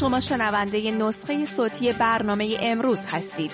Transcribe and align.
شما 0.00 0.20
شنونده 0.20 0.90
نسخه 0.90 1.46
صوتی 1.46 1.92
برنامه 1.92 2.56
امروز 2.60 3.04
هستید. 3.06 3.50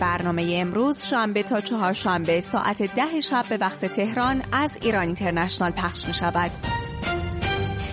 برنامه 0.00 0.56
امروز 0.60 1.04
شنبه 1.04 1.42
تا 1.42 1.60
چهارشنبه 1.60 2.40
ساعت 2.40 2.82
ده 2.82 3.20
شب 3.20 3.44
به 3.48 3.56
وقت 3.56 3.84
تهران 3.84 4.42
از 4.52 4.70
ایران 4.82 5.06
اینترنشنال 5.06 5.70
پخش 5.70 6.04
می 6.08 6.14
شود. 6.14 6.50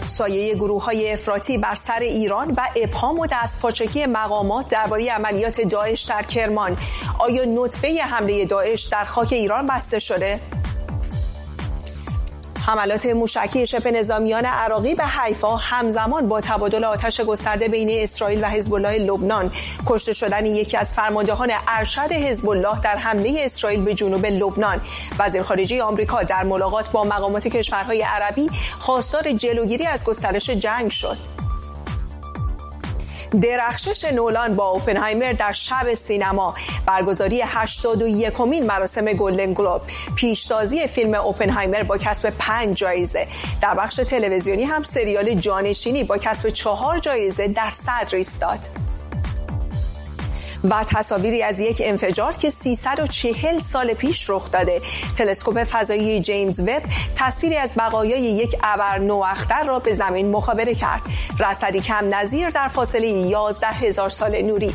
سایه 0.08 0.55
گروه 0.55 0.84
های 0.84 1.13
افراطی 1.13 1.58
بر 1.58 1.76
سر 1.76 2.00
ایران 2.00 2.52
و 2.58 2.62
ابهام 2.76 3.19
و 3.19 3.28
دستپاچگی 3.32 4.06
مقامات 4.06 4.67
درباره 4.67 5.12
عملیات 5.12 5.62
داعش 5.62 6.01
در 6.04 6.24
کرمان. 6.24 6.78
آیا 7.20 7.46
نطفه 7.46 8.01
حمله 8.04 8.46
داعش 8.46 8.83
در 8.83 9.04
خاک 9.06 9.33
ایران 9.33 9.67
بسته 9.67 9.99
شده؟ 9.99 10.40
حملات 12.70 13.06
موشکی 13.06 13.65
شبه 13.65 13.92
نظامیان 13.92 14.46
عراقی 14.46 14.96
به 14.96 15.06
حیفا 15.06 15.56
همزمان 15.56 16.27
با 16.27 16.41
تبادل 16.41 16.84
آتش 16.84 17.22
گسترده 17.22 17.68
بین 17.68 17.90
اسرائیل 18.04 18.44
و 18.44 18.48
حزب 18.48 18.73
الله 18.73 18.98
لبنان. 18.98 19.52
کشته 19.88 20.14
شدن 20.14 20.45
یکی 20.45 20.78
از 20.78 20.94
فرماندهان 20.94 21.52
ارشد 21.68 22.12
حزب 22.12 22.50
الله 22.50 22.80
در 22.80 22.98
حمله 22.98 23.42
اسرائیل 23.44 23.82
به 23.82 23.94
جنوب 23.94 24.26
لبنان. 24.26 24.82
وزیر 25.20 25.42
خارجه 25.42 25.84
آمریکا 25.84 26.23
در 26.23 26.44
ملاقات 26.44 26.92
با 26.92 27.04
مقامات 27.04 27.48
کشورهای 27.48 28.02
عربی 28.02 28.50
خواستار 28.80 29.31
جلوگیری 29.31 29.86
از 29.86 30.06
گسترش 30.06 30.50
جنگ 30.50 30.92
شد. 30.92 31.39
درخشش 33.42 34.06
نولان 34.06 34.56
با 34.56 34.66
اوپنهایمر 34.66 35.34
در 35.34 35.52
شب 35.52 35.94
سینما. 35.94 36.56
برگزاری 36.86 37.42
81 37.42 38.42
مین 38.42 38.66
مراسم 38.66 39.06
گلدن 39.06 39.54
گلوب. 39.54 39.82
پیشتازی 40.16 40.88
فیلم 40.88 41.14
اوپنهایمر 41.14 41.84
با 41.84 41.98
کسب 41.98 42.30
پنج 42.30 42.78
جایزه. 42.78 43.28
در 43.62 43.73
بخش 43.73 43.96
تلویزیونی 43.96 44.64
هم 44.64 44.84
سریال 44.84 45.34
جانشینی 45.34 46.04
با 46.04 46.18
کسب 46.18 46.50
چهار 46.50 47.00
جایزه 47.00 47.48
در 47.48 47.70
صدر 47.70 48.16
ایستاد. 48.16 48.89
و 50.63 50.84
تصاویری 50.84 51.44
از 51.44 51.59
یک 51.59 51.81
انفجار 51.86 52.36
که 52.36 52.50
340 52.50 53.59
سال 53.61 53.94
پیش 53.94 54.30
رخ 54.30 54.52
داده. 54.52 54.81
تلسکوپ 55.17 55.64
فضایی 55.64 56.20
جیمز 56.20 56.59
وب 56.59 56.81
تصویری 57.16 57.56
از 57.56 57.73
بقایای 57.78 58.22
یک 58.22 58.56
ابر 58.64 58.97
نواختر 58.97 59.64
را 59.64 59.80
به 59.80 59.94
زمین 59.94 60.31
مخابره 60.31 60.75
کرد. 60.75 61.02
رصدی 61.39 61.80
کم 61.80 62.16
نظیر 62.16 62.50
در 62.50 62.67
فاصله 62.67 63.08
11 63.08 63.67
هزار 63.67 64.09
سال 64.09 64.42
نوری. 64.42 64.73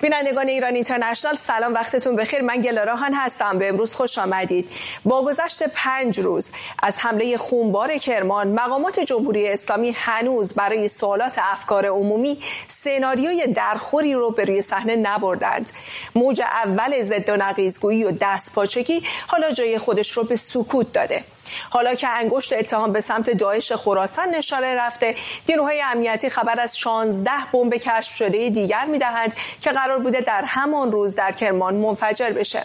بینندگان 0.00 0.48
ایران 0.48 0.74
اینترنشنال 0.74 1.36
سلام 1.36 1.74
وقتتون 1.74 2.16
بخیر. 2.16 2.42
من 2.42 2.60
گلاراهان 2.60 3.14
هستم. 3.14 3.58
به 3.58 3.68
امروز 3.68 3.94
خوش 3.94 4.18
آمدید. 4.18 4.68
با 5.04 5.24
گذشت 5.24 5.62
پنج 5.62 6.20
روز 6.20 6.50
از 6.82 6.98
حمله 6.98 7.36
خونبار 7.36 7.98
کرمان 7.98 8.48
مقامات 8.48 9.00
جمهوری 9.00 9.48
اسلامی 9.48 9.90
هنوز 9.96 10.54
برای 10.54 10.88
سوالات 10.88 11.38
افکار 11.38 11.86
عمومی 11.86 12.38
سناریوی 12.68 13.46
درخوری 13.46 14.14
رو 14.14 14.30
به 14.30 14.44
روی 14.44 14.62
صحنه 14.62 14.96
نبردند. 14.96 15.70
موج 16.14 16.40
اول 16.40 17.02
ضد 17.02 17.30
و 17.30 17.36
نقیزگویی 17.36 18.04
و 18.04 18.10
دستپاچگی 18.20 19.02
حالا 19.26 19.50
جای 19.50 19.78
خودش 19.78 20.12
رو 20.12 20.24
به 20.24 20.36
سکوت 20.36 20.92
داده. 20.92 21.24
حالا 21.70 21.94
که 21.94 22.08
انگشت 22.08 22.52
اتهام 22.52 22.92
به 22.92 23.00
سمت 23.00 23.30
داعش 23.30 23.72
خراسان 23.72 24.28
نشاره 24.28 24.74
رفته 24.74 25.14
نیروهای 25.48 25.82
امنیتی 25.82 26.30
خبر 26.30 26.60
از 26.60 26.78
16 26.78 27.30
بمب 27.52 27.74
کشف 27.74 28.14
شده 28.14 28.50
دیگر 28.50 28.84
می‌دهند 28.84 29.34
که 29.60 29.70
قرار 29.70 29.98
بوده 29.98 30.20
در 30.20 30.44
همان 30.46 30.92
روز 30.92 31.14
در 31.14 31.32
کرمان 31.32 31.74
منفجر 31.74 32.30
بشه. 32.30 32.62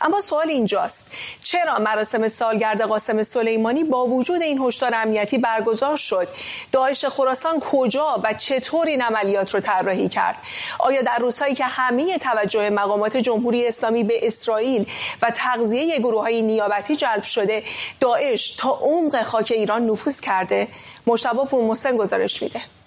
اما 0.00 0.20
سوال 0.20 0.48
اینجاست. 0.48 1.12
چرا 1.42 1.78
مراسم 1.78 2.28
سالگرد 2.28 2.82
قاسم 2.82 3.22
سلیمانی 3.22 3.84
با 3.84 4.06
وجود 4.06 4.42
این 4.42 4.58
هشدار 4.58 4.94
امنیتی 4.94 5.38
برگزار 5.38 5.96
شد؟ 5.96 6.28
داعش 6.72 7.04
خراسان 7.04 7.60
کجا 7.60 8.20
و 8.24 8.34
چطور 8.34 8.86
این 8.86 9.02
عملیات 9.02 9.54
رو 9.54 9.60
طراحی 9.60 10.08
کرد؟ 10.08 10.36
آیا 10.78 11.02
در 11.02 11.18
روزهایی 11.18 11.54
که 11.54 11.64
همه 11.64 12.18
توجه 12.18 12.70
مقامات 12.70 13.16
جمهوری 13.16 13.66
اسلامی 13.66 14.04
به 14.04 14.26
اسرائیل 14.26 14.86
و 15.22 15.30
تغذیه 15.30 15.98
گروه 15.98 16.22
های 16.22 16.42
نیابتی 16.42 16.96
جلب 16.96 17.22
شده 17.22 17.62
داعش 18.00 18.50
تا 18.50 18.70
عمق 18.70 19.22
خاک 19.22 19.52
ایران 19.56 19.86
نفوذ 19.86 20.20
کرده؟ 20.20 20.68
مشتبه 21.06 21.44
پورمحسن 21.44 21.96
گزارش 21.96 22.42
میده. 22.42 22.77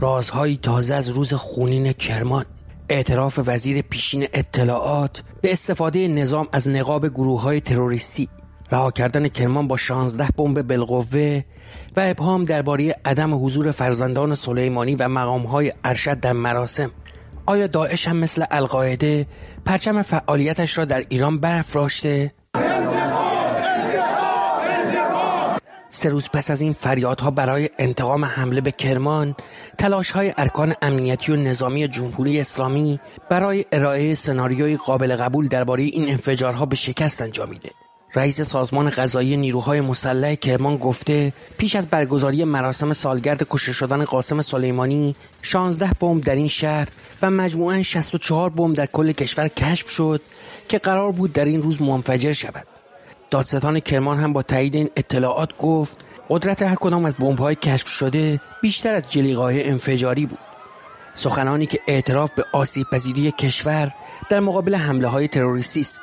رازهایی 0.00 0.58
تازه 0.62 0.94
از 0.94 1.08
روز 1.08 1.34
خونین 1.34 1.92
کرمان. 1.92 2.44
اعتراف 2.88 3.40
وزیر 3.46 3.82
پیشین 3.82 4.26
اطلاعات 4.32 5.22
به 5.40 5.52
استفاده 5.52 6.08
نظام 6.08 6.48
از 6.52 6.68
نقاب 6.68 7.08
گروه 7.08 7.40
های 7.42 7.60
تروریستی. 7.60 8.28
رها 8.72 8.90
کردن 8.90 9.28
کرمان 9.28 9.68
با 9.68 9.76
16 9.76 10.28
بمب 10.36 10.62
بالقوه 10.62 11.42
و 11.96 12.00
ابهام 12.00 12.44
درباره 12.44 12.96
عدم 13.04 13.44
حضور 13.44 13.70
فرزندان 13.70 14.34
سلیمانی 14.34 14.94
و 14.94 15.08
مقام 15.08 15.42
های 15.42 15.72
ارشد 15.84 16.20
در 16.20 16.32
مراسم. 16.32 16.90
آیا 17.46 17.66
داعش 17.66 18.08
هم 18.08 18.16
مثل 18.16 18.44
القاعده 18.50 19.26
پرچم 19.64 20.02
فعالیتش 20.02 20.78
را 20.78 20.84
در 20.84 21.04
ایران 21.08 21.38
برافراشته؟ 21.38 22.30
سه 25.90 26.08
روز 26.08 26.28
پس 26.32 26.50
از 26.50 26.60
این 26.60 26.72
فریادها 26.72 27.30
برای 27.30 27.70
انتقام 27.78 28.24
حمله 28.24 28.60
به 28.60 28.70
کرمان 28.70 29.34
تلاش 29.78 30.10
های 30.10 30.34
ارکان 30.38 30.74
امنیتی 30.82 31.32
و 31.32 31.36
نظامی 31.36 31.88
جمهوری 31.88 32.40
اسلامی 32.40 33.00
برای 33.30 33.64
ارائه 33.72 34.14
سناریوی 34.14 34.76
قابل 34.76 35.16
قبول 35.16 35.48
درباره 35.48 35.82
این 35.82 36.08
انفجارها 36.08 36.66
به 36.66 36.76
شکست 36.76 37.20
انجامیده. 37.22 37.70
رئیس 38.14 38.40
سازمان 38.40 38.90
غذایی 38.90 39.36
نیروهای 39.36 39.80
مسلح 39.80 40.34
کرمان 40.34 40.76
گفته 40.76 41.32
پیش 41.58 41.76
از 41.76 41.86
برگزاری 41.86 42.44
مراسم 42.44 42.92
سالگرد 42.92 43.46
کشته 43.50 43.72
شدن 43.72 44.04
قاسم 44.04 44.42
سلیمانی 44.42 45.14
16 45.42 45.90
بمب 46.00 46.24
در 46.24 46.34
این 46.34 46.48
شهر 46.48 46.88
و 47.22 47.30
مجموعاً 47.30 47.82
64 47.82 48.50
بمب 48.50 48.76
در 48.76 48.86
کل 48.86 49.12
کشور 49.12 49.48
کشف 49.48 49.90
شد 49.90 50.20
که 50.68 50.78
قرار 50.78 51.12
بود 51.12 51.32
در 51.32 51.44
این 51.44 51.62
روز 51.62 51.82
منفجر 51.82 52.32
شود. 52.32 52.79
دادستان 53.30 53.80
کرمان 53.80 54.18
هم 54.18 54.32
با 54.32 54.42
تایید 54.42 54.74
این 54.74 54.90
اطلاعات 54.96 55.56
گفت 55.56 56.04
قدرت 56.30 56.62
هر 56.62 56.74
کدام 56.74 57.04
از 57.04 57.14
بمب‌های 57.14 57.54
کشف 57.54 57.88
شده 57.88 58.40
بیشتر 58.62 58.94
از 58.94 59.02
جلیقه‌های 59.08 59.68
انفجاری 59.68 60.26
بود. 60.26 60.38
سخنانی 61.14 61.66
که 61.66 61.80
اعتراف 61.88 62.30
به 62.34 62.44
آسیب 62.52 62.86
پذیری 62.92 63.32
کشور 63.32 63.92
در 64.30 64.40
مقابل 64.40 64.74
حمله 64.74 65.08
های 65.08 65.28
تروریستی 65.28 65.80
است. 65.80 66.00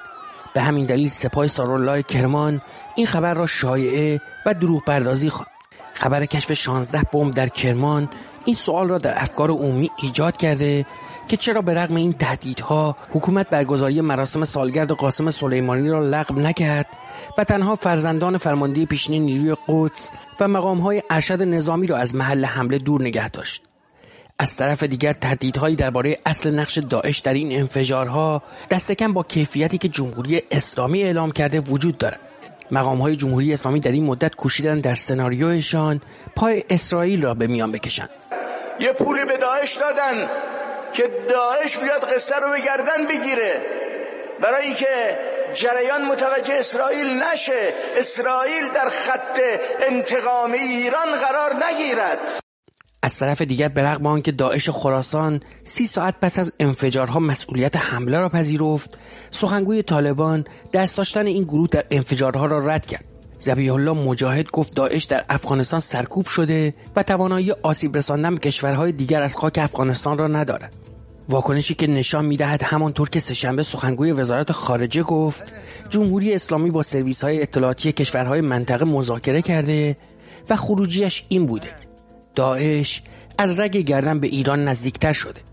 به 0.54 0.62
همین 0.62 0.86
دلیل 0.86 1.10
سپاه 1.10 1.48
سارالله 1.48 2.02
کرمان 2.04 2.62
این 2.96 3.06
خبر 3.06 3.34
را 3.34 3.46
شایعه 3.46 4.22
و 4.46 4.54
دروغ 4.54 4.84
پردازی 4.84 5.30
خواند. 5.30 5.52
خبر 5.94 6.26
کشف 6.26 6.54
16 6.54 7.02
بمب 7.14 7.34
در 7.34 7.48
کرمان 7.48 8.10
این 8.46 8.56
سوال 8.56 8.88
را 8.88 8.98
در 8.98 9.22
افکار 9.22 9.52
عمومی 9.52 9.90
ایجاد 10.04 10.38
کرده 10.38 10.86
که 11.28 11.38
چرا 11.38 11.62
به 11.62 11.74
رغم 11.74 11.96
این 11.96 12.14
تهدیدها 12.14 12.98
حکومت 13.10 13.50
برگزاری 13.50 14.02
مراسم 14.02 14.44
سالگرد 14.44 14.92
قاسم 14.92 15.32
سلیمانی 15.32 15.90
را 15.90 16.00
لغو 16.00 16.40
نکرد 16.40 16.86
و 17.38 17.44
تنها 17.44 17.76
فرزندان 17.76 18.38
فرمانده 18.38 18.86
پیشین 18.86 19.26
نیروی 19.26 19.56
قدس 19.68 20.12
و 20.40 20.48
مقامهای 20.48 21.04
ارشد 21.10 21.42
نظامی 21.42 21.88
را 21.88 21.98
از 21.98 22.16
محل 22.16 22.46
حمله 22.46 22.78
دور 22.78 23.02
نگه 23.02 23.30
داشت. 23.30 23.64
از 24.40 24.56
طرف 24.56 24.84
دیگر 24.84 25.14
تهدیدهایی 25.14 25.76
درباره 25.76 26.18
اصل 26.26 26.52
نقش 26.52 26.78
داعش 26.78 27.20
در 27.20 27.34
این 27.34 27.60
انفجارها 27.60 28.44
دستکم 28.70 29.14
با 29.14 29.24
کیفیتی 29.24 29.78
که 29.78 29.90
جمهوری 29.90 30.42
اسلامی 30.52 31.04
اعلام 31.04 31.32
کرده 31.32 31.60
وجود 31.60 31.98
دارد. 31.98 32.20
مقام 32.72 33.02
های 33.02 33.16
جمهوری 33.16 33.54
اسلامی 33.54 33.80
در 33.80 33.92
این 33.92 34.06
مدت 34.06 34.36
کوشیدن 34.36 34.80
در 34.80 34.96
سناریویشان 34.96 36.02
پای 36.36 36.64
اسرائیل 36.70 37.24
را 37.24 37.34
به 37.34 37.48
میان 37.48 37.72
بکشند. 37.72 38.10
یه 38.80 38.94
پولی 38.94 39.26
به 39.26 39.38
داعش 39.38 39.76
دادن. 39.76 40.28
که 40.94 41.04
داعش 41.30 41.78
بیاد 41.78 42.14
قصه 42.14 42.36
رو 42.36 42.50
به 42.52 42.60
گردن 42.60 43.06
بگیره. 43.06 43.62
برای 44.40 44.74
که 44.74 45.18
جریان 45.54 46.06
متوجه 46.06 46.54
اسرائیل 46.54 47.24
نشه 47.24 47.74
اسرائیل 47.98 48.68
در 48.74 48.90
خط 48.90 49.40
انتقام 49.90 50.52
ایران 50.52 51.08
قرار 51.22 51.52
نگیرد. 51.66 52.40
از 53.04 53.16
طرف 53.16 53.42
دیگر 53.42 53.68
به 53.68 53.84
رغم 53.84 54.06
آنکه 54.06 54.32
داعش 54.32 54.70
خراسان 54.70 55.42
سی 55.64 55.88
ساعت 55.88 56.16
پس 56.22 56.40
از 56.40 56.54
انفجارها 56.60 57.20
مسئولیت 57.20 57.76
حمله 57.76 58.20
را 58.20 58.30
پذیرفت 58.30 58.98
سخنگوی 59.32 59.84
طالبان 59.84 60.46
دست 60.74 60.98
داشتن 60.98 61.26
این 61.26 61.44
گروه 61.44 61.68
در 61.68 61.86
انفجارها 61.92 62.46
را 62.46 62.66
رد 62.66 62.86
کرد. 62.86 63.06
زبیح 63.40 63.74
الله 63.74 63.92
مجاهد 63.92 64.52
گفت 64.52 64.76
داعش 64.76 65.04
در 65.04 65.24
افغانستان 65.30 65.80
سرکوب 65.80 66.26
شده 66.26 66.74
و 66.96 67.04
توانایی 67.04 67.52
آسیب 67.52 67.98
رساندن 67.98 68.36
به 68.36 68.40
کشورهای 68.40 68.92
دیگر 68.92 69.22
از 69.22 69.36
خاک 69.36 69.58
افغانستان 69.58 70.18
را 70.18 70.28
ندارد. 70.28 70.74
واکنشی 71.30 71.74
که 71.74 71.88
نشان 71.88 72.26
می‌دهد 72.26 72.64
همانطور 72.64 73.10
که 73.10 73.20
سهشنبه 73.20 73.64
سخنگوی 73.64 74.12
وزارت 74.12 74.52
خارجه 74.52 75.04
گفت 75.04 75.54
جمهوری 75.90 76.34
اسلامی 76.34 76.72
با 76.72 76.84
سرویس 76.84 77.24
های 77.24 77.42
اطلاعاتی 77.42 77.92
کشورهای 77.92 78.42
منطقه 78.42 78.86
مذاکره 78.86 79.42
کرده 79.42 79.98
و 80.50 80.56
خروجیش 80.56 81.26
این 81.30 81.46
بوده 81.46 81.70
داعش 82.36 83.02
از 83.38 83.60
رگ 83.60 83.78
گردن 83.78 84.20
به 84.20 84.28
ایران 84.28 84.66
نزدیکتر 84.66 85.14
شده. 85.14 85.47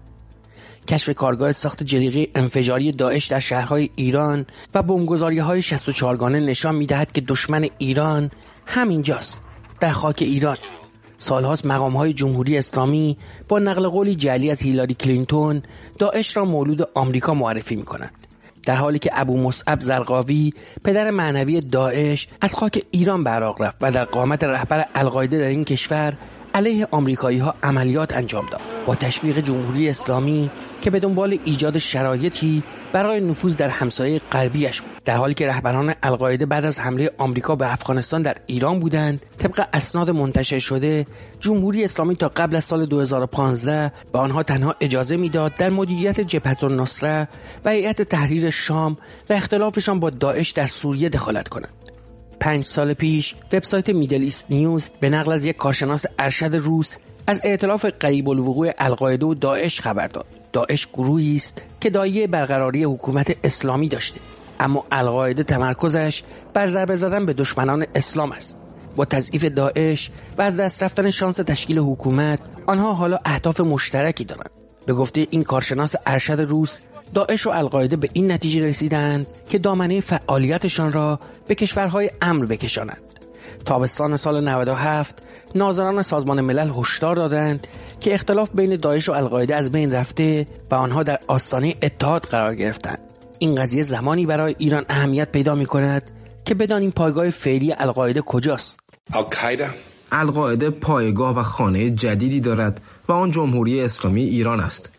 کشف 0.88 1.10
کارگاه 1.14 1.52
ساخت 1.52 1.82
جلیقه 1.82 2.28
انفجاری 2.34 2.92
داعش 2.92 3.26
در 3.26 3.40
شهرهای 3.40 3.90
ایران 3.96 4.46
و 4.74 4.82
بمبگذاری 4.82 5.38
های 5.38 5.62
64 5.62 6.16
گانه 6.16 6.40
نشان 6.40 6.74
می‌دهد 6.74 7.12
که 7.12 7.20
دشمن 7.20 7.66
ایران 7.78 8.30
همینجاست 8.66 9.40
در 9.80 9.92
خاک 9.92 10.22
ایران 10.22 10.56
سالهاست 11.18 11.66
مقام 11.66 11.96
های 11.96 12.12
جمهوری 12.12 12.58
اسلامی 12.58 13.16
با 13.48 13.58
نقل 13.58 13.88
قولی 13.88 14.14
جلی 14.14 14.50
از 14.50 14.62
هیلاری 14.62 14.94
کلینتون 14.94 15.62
داعش 15.98 16.36
را 16.36 16.44
مولود 16.44 16.88
آمریکا 16.94 17.34
معرفی 17.34 17.76
می 17.76 17.82
کنند. 17.82 18.12
در 18.66 18.76
حالی 18.76 18.98
که 18.98 19.10
ابو 19.12 19.42
مصعب 19.42 19.80
زرقاوی 19.80 20.52
پدر 20.84 21.10
معنوی 21.10 21.60
داعش 21.60 22.28
از 22.40 22.54
خاک 22.54 22.82
ایران 22.90 23.24
براق 23.24 23.62
رفت 23.62 23.76
و 23.80 23.90
در 23.90 24.04
قامت 24.04 24.44
رهبر 24.44 24.86
القاعده 24.94 25.38
در 25.38 25.48
این 25.48 25.64
کشور 25.64 26.16
علیه 26.54 26.88
آمریکایی 26.90 27.38
ها 27.38 27.54
عملیات 27.62 28.16
انجام 28.16 28.46
داد 28.50 28.60
با 28.86 28.94
تشویق 28.94 29.38
جمهوری 29.38 29.88
اسلامی 29.88 30.50
که 30.82 30.90
به 30.90 31.00
دنبال 31.00 31.38
ایجاد 31.44 31.78
شرایطی 31.78 32.62
برای 32.92 33.20
نفوذ 33.20 33.56
در 33.56 33.68
همسایه 33.68 34.20
غربیش 34.32 34.80
بود. 34.80 34.90
در 35.04 35.16
حالی 35.16 35.34
که 35.34 35.48
رهبران 35.48 35.94
القاعده 36.02 36.46
بعد 36.46 36.64
از 36.64 36.80
حمله 36.80 37.10
آمریکا 37.18 37.56
به 37.56 37.72
افغانستان 37.72 38.22
در 38.22 38.36
ایران 38.46 38.80
بودند 38.80 39.26
طبق 39.38 39.68
اسناد 39.72 40.10
منتشر 40.10 40.58
شده 40.58 41.06
جمهوری 41.40 41.84
اسلامی 41.84 42.16
تا 42.16 42.28
قبل 42.28 42.56
از 42.56 42.64
سال 42.64 42.86
2015 42.86 43.92
به 44.12 44.18
آنها 44.18 44.42
تنها 44.42 44.74
اجازه 44.80 45.16
می‌داد 45.16 45.54
در 45.54 45.70
مدیریت 45.70 46.20
جبهت 46.20 46.64
النصره 46.64 47.28
و 47.64 47.70
هیئت 47.70 48.02
تحریر 48.02 48.50
شام 48.50 48.96
و 49.30 49.32
اختلافشان 49.32 50.00
با 50.00 50.10
داعش 50.10 50.50
در 50.50 50.66
سوریه 50.66 51.08
دخالت 51.08 51.48
کنند 51.48 51.83
پنج 52.44 52.64
سال 52.64 52.94
پیش 52.94 53.34
وبسایت 53.52 53.88
میدل 53.88 54.22
ایست 54.22 54.46
نیوز 54.50 54.90
به 55.00 55.10
نقل 55.10 55.32
از 55.32 55.44
یک 55.44 55.56
کارشناس 55.56 56.04
ارشد 56.18 56.54
روس 56.54 56.96
از 57.26 57.40
ائتلاف 57.44 57.84
قریب 58.00 58.28
الوقوع 58.28 58.70
القاعده 58.78 59.26
و 59.26 59.34
داعش 59.34 59.80
خبر 59.80 60.06
داد. 60.06 60.26
داعش 60.52 60.88
گروهی 60.92 61.36
است 61.36 61.62
که 61.80 61.90
دایه 61.90 62.26
برقراری 62.26 62.84
حکومت 62.84 63.36
اسلامی 63.44 63.88
داشته. 63.88 64.20
اما 64.60 64.84
القاعده 64.92 65.42
تمرکزش 65.42 66.22
بر 66.54 66.66
ضربه 66.66 66.96
زدن 66.96 67.26
به 67.26 67.32
دشمنان 67.32 67.86
اسلام 67.94 68.32
است. 68.32 68.56
با 68.96 69.04
تضعیف 69.04 69.44
داعش 69.44 70.10
و 70.38 70.42
از 70.42 70.56
دست 70.56 70.82
رفتن 70.82 71.10
شانس 71.10 71.36
تشکیل 71.36 71.78
حکومت 71.78 72.38
آنها 72.66 72.92
حالا 72.92 73.18
اهداف 73.24 73.60
مشترکی 73.60 74.24
دارند. 74.24 74.50
به 74.86 74.92
گفته 74.92 75.26
این 75.30 75.42
کارشناس 75.42 75.94
ارشد 76.06 76.40
روس 76.40 76.78
داعش 77.14 77.46
و 77.46 77.50
القاعده 77.50 77.96
به 77.96 78.08
این 78.12 78.32
نتیجه 78.32 78.64
رسیدند 78.64 79.26
که 79.48 79.58
دامنه 79.58 80.00
فعالیتشان 80.00 80.92
را 80.92 81.20
به 81.48 81.54
کشورهای 81.54 82.10
امر 82.22 82.46
بکشانند 82.46 83.02
تابستان 83.64 84.16
سال 84.16 84.44
97 84.44 85.22
ناظران 85.54 86.02
سازمان 86.02 86.40
ملل 86.40 86.70
هشدار 86.76 87.16
دادند 87.16 87.66
که 88.00 88.14
اختلاف 88.14 88.50
بین 88.54 88.76
داعش 88.76 89.08
و 89.08 89.12
القاعده 89.12 89.54
از 89.54 89.72
بین 89.72 89.92
رفته 89.92 90.46
و 90.70 90.74
آنها 90.74 91.02
در 91.02 91.18
آستانه 91.26 91.74
اتحاد 91.82 92.22
قرار 92.22 92.54
گرفتند. 92.54 92.98
این 93.38 93.54
قضیه 93.54 93.82
زمانی 93.82 94.26
برای 94.26 94.54
ایران 94.58 94.84
اهمیت 94.88 95.32
پیدا 95.32 95.54
می 95.54 95.66
کند 95.66 96.10
که 96.44 96.54
بدانیم 96.54 96.90
پایگاه 96.90 97.30
فعلی 97.30 97.74
القاعده 97.78 98.20
کجاست. 98.20 98.80
القاعده 100.12 100.70
پایگاه 100.70 101.38
و 101.38 101.42
خانه 101.42 101.90
جدیدی 101.90 102.40
دارد 102.40 102.80
و 103.08 103.12
آن 103.12 103.30
جمهوری 103.30 103.80
اسلامی 103.80 104.22
ایران 104.22 104.60
است. 104.60 104.90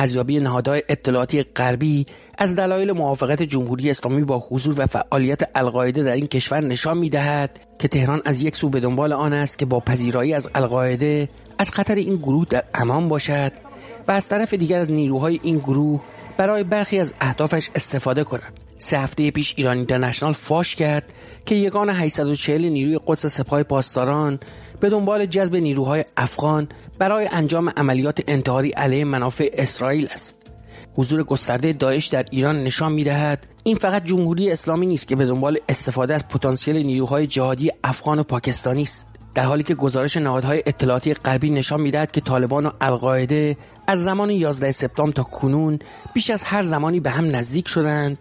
ارزیابی 0.00 0.40
نهادهای 0.40 0.82
اطلاعاتی 0.88 1.42
غربی 1.42 2.06
از 2.38 2.56
دلایل 2.56 2.92
موافقت 2.92 3.42
جمهوری 3.42 3.90
اسلامی 3.90 4.22
با 4.22 4.38
حضور 4.50 4.74
و 4.78 4.86
فعالیت 4.86 5.40
القاعده 5.54 6.02
در 6.02 6.12
این 6.12 6.26
کشور 6.26 6.60
نشان 6.60 6.98
می‌دهد 6.98 7.60
که 7.78 7.88
تهران 7.88 8.22
از 8.24 8.42
یک 8.42 8.56
سو 8.56 8.68
به 8.68 8.80
دنبال 8.80 9.12
آن 9.12 9.32
است 9.32 9.58
که 9.58 9.66
با 9.66 9.80
پذیرایی 9.80 10.34
از 10.34 10.48
القاعده 10.54 11.28
از 11.58 11.70
خطر 11.70 11.94
این 11.94 12.16
گروه 12.16 12.46
در 12.50 12.64
امان 12.74 13.08
باشد 13.08 13.52
و 14.08 14.12
از 14.12 14.28
طرف 14.28 14.54
دیگر 14.54 14.78
از 14.78 14.90
نیروهای 14.90 15.40
این 15.42 15.58
گروه 15.58 16.00
برای 16.36 16.64
برخی 16.64 16.98
از 16.98 17.14
اهدافش 17.20 17.70
استفاده 17.74 18.24
کند. 18.24 18.60
سه 18.78 18.98
هفته 18.98 19.30
پیش 19.30 19.54
ایران 19.56 19.76
اینترنشنال 19.76 20.32
فاش 20.32 20.76
کرد 20.76 21.12
که 21.46 21.54
یگان 21.54 21.90
840 21.90 22.68
نیروی 22.68 23.00
قدس 23.06 23.26
سپاه 23.26 23.62
پاسداران 23.62 24.38
به 24.80 24.88
دنبال 24.88 25.26
جذب 25.26 25.56
نیروهای 25.56 26.04
افغان 26.16 26.68
برای 26.98 27.28
انجام 27.32 27.68
عملیات 27.76 28.20
انتحاری 28.28 28.70
علیه 28.70 29.04
منافع 29.04 29.50
اسرائیل 29.52 30.08
است. 30.12 30.36
حضور 30.96 31.22
گسترده 31.22 31.72
داعش 31.72 32.06
در 32.06 32.24
ایران 32.30 32.64
نشان 32.64 32.92
می‌دهد 32.92 33.46
این 33.64 33.76
فقط 33.76 34.04
جمهوری 34.04 34.52
اسلامی 34.52 34.86
نیست 34.86 35.08
که 35.08 35.16
به 35.16 35.26
دنبال 35.26 35.58
استفاده 35.68 36.14
از 36.14 36.28
پتانسیل 36.28 36.76
نیروهای 36.76 37.26
جهادی 37.26 37.70
افغان 37.84 38.18
و 38.18 38.22
پاکستانی 38.22 38.82
است. 38.82 39.06
در 39.34 39.44
حالی 39.44 39.62
که 39.62 39.74
گزارش 39.74 40.16
نهادهای 40.16 40.62
اطلاعاتی 40.66 41.14
غربی 41.14 41.50
نشان 41.50 41.80
می‌دهد 41.80 42.10
که 42.10 42.20
طالبان 42.20 42.66
و 42.66 42.70
القاعده 42.80 43.56
از 43.86 44.02
زمان 44.02 44.30
11 44.30 44.72
سپتامبر 44.72 45.12
تا 45.12 45.22
کنون 45.22 45.78
بیش 46.14 46.30
از 46.30 46.44
هر 46.44 46.62
زمانی 46.62 47.00
به 47.00 47.10
هم 47.10 47.36
نزدیک 47.36 47.68
شدند. 47.68 48.18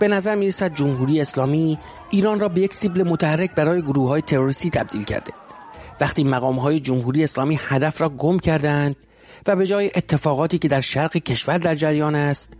به 0.00 0.08
نظر 0.08 0.34
می 0.34 0.46
رسد 0.46 0.74
جمهوری 0.74 1.20
اسلامی 1.20 1.78
ایران 2.10 2.40
را 2.40 2.48
به 2.48 2.60
یک 2.60 2.74
سیبل 2.74 3.02
متحرک 3.02 3.54
برای 3.54 3.82
گروه 3.82 4.08
های 4.08 4.22
تروریستی 4.22 4.70
تبدیل 4.70 5.04
کرده. 5.04 5.47
وقتی 6.00 6.24
مقام 6.24 6.58
های 6.58 6.80
جمهوری 6.80 7.24
اسلامی 7.24 7.58
هدف 7.62 8.00
را 8.00 8.08
گم 8.08 8.38
کردند 8.38 8.96
و 9.46 9.56
به 9.56 9.66
جای 9.66 9.90
اتفاقاتی 9.94 10.58
که 10.58 10.68
در 10.68 10.80
شرق 10.80 11.16
کشور 11.16 11.58
در 11.58 11.74
جریان 11.74 12.14
است 12.14 12.52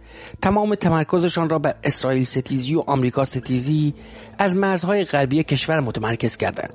تمام 0.43 0.75
تمرکزشان 0.75 1.49
را 1.49 1.59
بر 1.59 1.75
اسرائیل 1.85 2.25
ستیزی 2.25 2.75
و 2.75 2.81
آمریکا 2.87 3.25
ستیزی 3.25 3.95
از 4.39 4.57
مرزهای 4.57 5.05
غربی 5.05 5.43
کشور 5.43 5.81
متمرکز 5.81 6.37
کردند. 6.37 6.75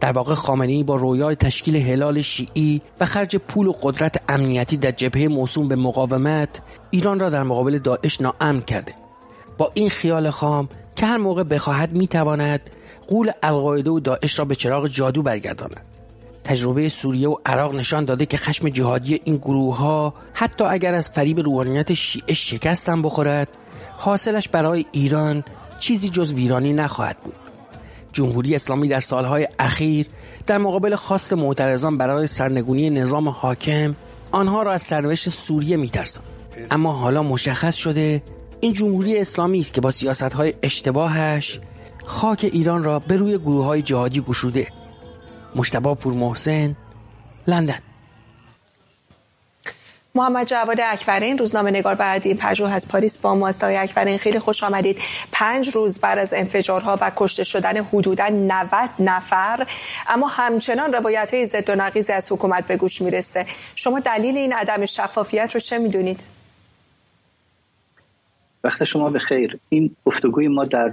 در 0.00 0.12
واقع 0.12 0.34
خامنه‌ای 0.34 0.82
با 0.82 0.96
رویای 0.96 1.36
تشکیل 1.36 1.76
هلال 1.76 2.22
شیعی 2.22 2.82
و 3.00 3.04
خرج 3.04 3.36
پول 3.36 3.66
و 3.66 3.72
قدرت 3.82 4.20
امنیتی 4.28 4.76
در 4.76 4.90
جبهه 4.90 5.28
موسوم 5.28 5.68
به 5.68 5.76
مقاومت 5.76 6.60
ایران 6.90 7.20
را 7.20 7.30
در 7.30 7.42
مقابل 7.42 7.78
داعش 7.78 8.20
ناامن 8.20 8.60
کرده. 8.60 8.94
با 9.58 9.70
این 9.74 9.88
خیال 9.88 10.30
خام 10.30 10.68
که 10.96 11.06
هر 11.06 11.16
موقع 11.16 11.42
بخواهد 11.42 11.92
می‌تواند 11.92 12.70
قول 13.08 13.30
القاعده 13.42 13.90
و 13.90 14.00
داعش 14.00 14.38
را 14.38 14.44
به 14.44 14.54
چراغ 14.54 14.86
جادو 14.86 15.22
برگرداند. 15.22 15.80
تجربه 16.44 16.88
سوریه 16.88 17.28
و 17.28 17.36
عراق 17.46 17.74
نشان 17.74 18.04
داده 18.04 18.26
که 18.26 18.36
خشم 18.36 18.68
جهادی 18.68 19.20
این 19.24 19.36
گروه 19.36 19.76
ها 19.76 20.14
حتی 20.32 20.64
اگر 20.64 20.94
از 20.94 21.10
فریب 21.10 21.40
روحانیت 21.40 21.94
شیعه 21.94 22.34
شکستن 22.34 23.02
بخورد 23.02 23.48
حاصلش 23.96 24.48
برای 24.48 24.86
ایران 24.92 25.44
چیزی 25.80 26.08
جز 26.08 26.32
ویرانی 26.32 26.72
نخواهد 26.72 27.16
بود. 27.24 27.34
جمهوری 28.12 28.54
اسلامی 28.54 28.88
در 28.88 29.00
سالهای 29.00 29.48
اخیر 29.58 30.06
در 30.46 30.58
مقابل 30.58 30.96
خواست 30.96 31.32
معترضان 31.32 31.98
برای 31.98 32.26
سرنگونی 32.26 32.90
نظام 32.90 33.28
حاکم 33.28 33.96
آنها 34.32 34.62
را 34.62 34.72
از 34.72 34.82
سرنوشت 34.82 35.28
سوریه 35.28 35.76
میترسان 35.76 36.24
اما 36.70 36.92
حالا 36.92 37.22
مشخص 37.22 37.74
شده 37.74 38.22
این 38.60 38.72
جمهوری 38.72 39.18
اسلامی 39.18 39.58
است 39.58 39.72
که 39.72 39.80
با 39.80 39.90
سیاست 39.90 40.22
های 40.22 40.54
اشتباهش 40.62 41.60
خاک 42.06 42.50
ایران 42.52 42.84
را 42.84 42.98
به 42.98 43.16
روی 43.16 43.38
گروه 43.38 43.64
های 43.64 43.82
جهادی 43.82 44.20
گشوده. 44.20 44.66
مشتبه 45.54 45.94
پور 45.94 46.12
محسن 46.12 46.76
لندن. 47.46 47.78
محمد 50.14 50.46
جواد 50.46 50.80
اکبرین 50.80 51.38
روزنامه 51.38 51.70
نگار 51.70 51.94
بعدی 51.94 52.34
پژوه 52.34 52.70
از 52.70 52.88
پاریس 52.88 53.18
با 53.18 53.34
ماست 53.34 53.64
اکبرین 53.64 54.18
خیلی 54.18 54.38
خوش 54.38 54.64
آمدید. 54.64 54.98
پنج 55.32 55.68
روز 55.68 56.00
بعد 56.00 56.18
از 56.18 56.34
انفجارها 56.34 56.98
و 57.00 57.12
کشته 57.16 57.44
شدن 57.44 57.76
حدودا 57.76 58.28
90 58.28 58.90
نفر 58.98 59.66
اما 60.08 60.26
همچنان 60.26 60.92
روایت 60.92 61.34
های 61.34 61.46
ضد 61.46 61.70
و 61.70 61.74
نقیزی 61.74 62.12
از 62.12 62.32
حکومت 62.32 62.66
به 62.66 62.76
گوش 62.76 63.02
می‌رسه. 63.02 63.46
شما 63.74 64.00
دلیل 64.00 64.36
این 64.36 64.52
عدم 64.52 64.86
شفافیت 64.86 65.54
رو 65.54 65.60
چه 65.60 65.78
می‌دونید؟ 65.78 66.24
وقت 68.64 68.84
شما 68.84 69.10
به 69.10 69.18
خیر 69.18 69.58
این 69.68 69.96
گفتگوی 70.04 70.48
ما 70.48 70.64
در 70.64 70.92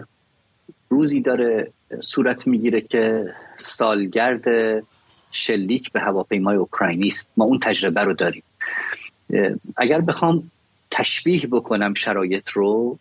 روزی 0.94 1.22
داره 1.22 1.72
صورت 2.02 2.48
می‌گیره 2.48 2.82
که 2.82 3.34
سالگرد 3.58 4.46
شلیک 5.32 5.92
به 5.92 6.00
هواپیمای 6.00 6.56
اوکراینی 6.56 7.08
است. 7.08 7.32
ما 7.38 7.46
اون 7.46 7.60
تجربه 7.60 8.02
رو 8.02 8.14
داریم. 8.14 8.44
اگر 9.78 10.02
بخوام 10.02 10.52
تشبیه 10.92 11.48
بکنم 11.48 11.94
شرایط 11.94 12.50
رو 12.50 12.98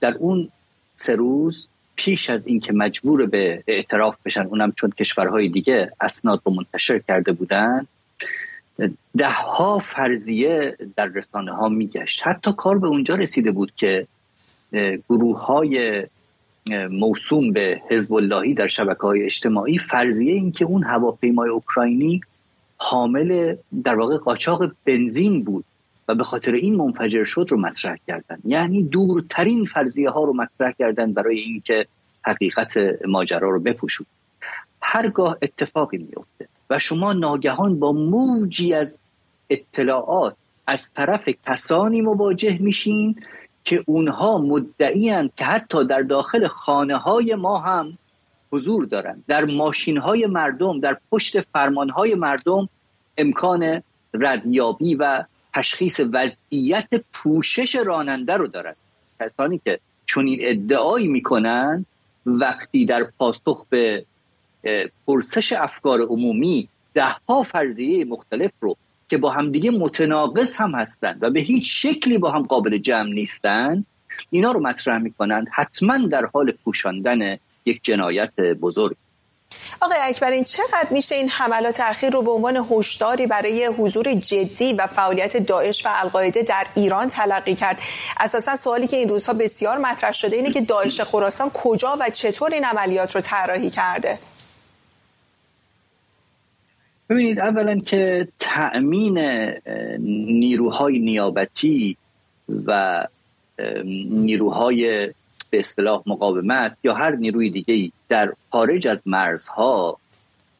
در 0.00 0.14
اون 0.14 0.48
سه 0.96 1.14
روز 1.14 1.68
پیش 1.96 2.30
از 2.30 2.46
اینکه 2.46 2.72
مجبور 2.72 3.26
به 3.26 3.62
اعتراف 3.66 4.16
بشن 4.24 4.40
اونم 4.40 4.72
چون 4.72 4.90
کشورهای 4.90 5.48
دیگه 5.48 5.92
اسناد 6.00 6.40
رو 6.44 6.52
منتشر 6.52 6.98
کرده 6.98 7.32
بودن 7.32 7.86
ده 9.16 9.30
ها 9.30 9.78
فرضیه 9.78 10.76
در 10.96 11.06
رسانه 11.06 11.52
ها 11.52 11.68
میگشت. 11.68 12.20
حتی 12.24 12.52
کار 12.56 12.78
به 12.78 12.86
اونجا 12.86 13.14
رسیده 13.14 13.50
بود 13.50 13.72
که 13.76 14.06
گروه 15.08 15.44
های 15.44 16.04
موسوم 16.90 17.52
به 17.52 17.82
حزب 17.90 18.14
اللهی 18.14 18.54
در 18.54 18.68
شبکه 18.68 19.00
های 19.02 19.24
اجتماعی 19.24 19.78
فرضیه 19.78 20.32
این 20.32 20.52
که 20.52 20.64
اون 20.64 20.84
هواپیمای 20.84 21.50
اوکراینی 21.50 22.20
حامل 22.76 23.56
در 23.84 23.94
واقع 23.94 24.16
قاچاق 24.16 24.72
بنزین 24.84 25.44
بود 25.44 25.64
و 26.08 26.14
به 26.14 26.24
خاطر 26.24 26.52
این 26.52 26.74
منفجر 26.74 27.24
شد 27.24 27.46
رو 27.50 27.60
مطرح 27.60 27.96
کردن. 28.06 28.38
یعنی 28.44 28.82
دورترین 28.82 29.64
فرضیه 29.64 30.10
ها 30.10 30.24
رو 30.24 30.32
مطرح 30.32 30.72
کردن 30.78 31.12
برای 31.12 31.40
اینکه 31.40 31.86
حقیقت 32.22 32.74
ماجرا 33.08 33.50
رو 33.50 33.60
بپوشون. 33.60 34.06
هرگاه 34.82 35.38
اتفاقی 35.42 35.98
میفته 35.98 36.48
و 36.70 36.78
شما 36.78 37.12
ناگهان 37.12 37.78
با 37.78 37.92
موجی 37.92 38.74
از 38.74 39.00
اطلاعات 39.50 40.36
از 40.66 40.90
طرف 40.92 41.28
کسانی 41.46 42.00
مواجه 42.00 42.58
میشین 42.60 43.16
که 43.64 43.84
اونها 43.86 44.38
مدعیان 44.38 45.30
که 45.36 45.44
حتی 45.44 45.84
در 45.84 46.02
داخل 46.02 46.46
خانه 46.46 46.96
های 46.96 47.34
ما 47.34 47.58
هم 47.58 47.98
حضور 48.52 48.84
دارند. 48.84 49.24
در 49.28 49.44
ماشین 49.44 49.98
های 49.98 50.26
مردم 50.26 50.80
در 50.80 50.96
پشت 51.10 51.40
فرمان 51.40 51.90
های 51.90 52.14
مردم 52.14 52.68
امکان 53.18 53.82
ردیابی 54.14 54.94
و 54.94 55.24
تشخیص 55.54 56.00
وضعیت 56.12 56.88
پوشش 57.12 57.74
راننده 57.74 58.32
رو 58.32 58.46
دارد 58.46 58.76
کسانی 59.20 59.60
که 59.64 59.80
چنین 60.06 60.38
ادعایی 60.42 61.08
می‌کنن 61.08 61.86
وقتی 62.26 62.86
در 62.86 63.04
پاسخ 63.18 63.64
به 63.70 64.04
پرسش 65.06 65.52
افکار 65.52 66.00
عمومی 66.00 66.68
دهها 66.94 67.42
فرضیه 67.42 68.04
مختلف 68.04 68.50
رو 68.60 68.76
که 69.14 69.18
با 69.18 69.30
همدیگه 69.30 69.70
متناقض 69.70 70.56
هم 70.56 70.74
هستند 70.74 71.22
و 71.22 71.30
به 71.30 71.40
هیچ 71.40 71.86
شکلی 71.86 72.18
با 72.18 72.30
هم 72.30 72.42
قابل 72.42 72.78
جمع 72.78 73.10
نیستند 73.10 73.86
اینا 74.30 74.52
رو 74.52 74.60
مطرح 74.60 74.98
می‌کنند. 74.98 75.46
حتما 75.52 75.98
در 75.98 76.26
حال 76.34 76.52
پوشاندن 76.64 77.38
یک 77.66 77.80
جنایت 77.82 78.40
بزرگ. 78.40 78.96
آقای 79.80 79.98
اکبرین 80.02 80.44
چقدر 80.44 80.88
میشه 80.90 81.14
این 81.14 81.28
حملات 81.28 81.80
اخیر 81.80 82.12
رو 82.12 82.22
به 82.22 82.30
عنوان 82.30 82.66
هشداری 82.70 83.26
برای 83.26 83.66
حضور 83.66 84.14
جدی 84.14 84.72
و 84.72 84.86
فعالیت 84.86 85.36
داعش 85.36 85.86
و 85.86 85.88
القاعده 85.92 86.42
در 86.42 86.66
ایران 86.74 87.08
تلقی 87.08 87.54
کرد؟ 87.54 87.80
اساسا 88.20 88.56
سوالی 88.56 88.86
که 88.86 88.96
این 88.96 89.08
روزها 89.08 89.32
بسیار 89.32 89.78
مطرح 89.78 90.12
شده 90.12 90.36
اینه 90.36 90.50
که 90.50 90.60
داعش 90.60 91.00
خراسان 91.00 91.50
کجا 91.54 91.96
و 92.00 92.10
چطور 92.10 92.54
این 92.54 92.64
عملیات 92.64 93.14
رو 93.14 93.20
طراحی 93.20 93.70
کرده؟ 93.70 94.18
ببینید 97.10 97.40
اولا 97.40 97.78
که 97.78 98.28
تأمین 98.40 99.18
نیروهای 99.98 100.98
نیابتی 100.98 101.96
و 102.66 103.02
نیروهای 104.10 105.12
به 105.50 105.58
اصطلاح 105.58 106.02
مقاومت 106.06 106.76
یا 106.84 106.94
هر 106.94 107.16
نیروی 107.16 107.50
دیگه 107.50 107.92
در 108.08 108.32
خارج 108.50 108.88
از 108.88 109.02
مرزها 109.06 109.98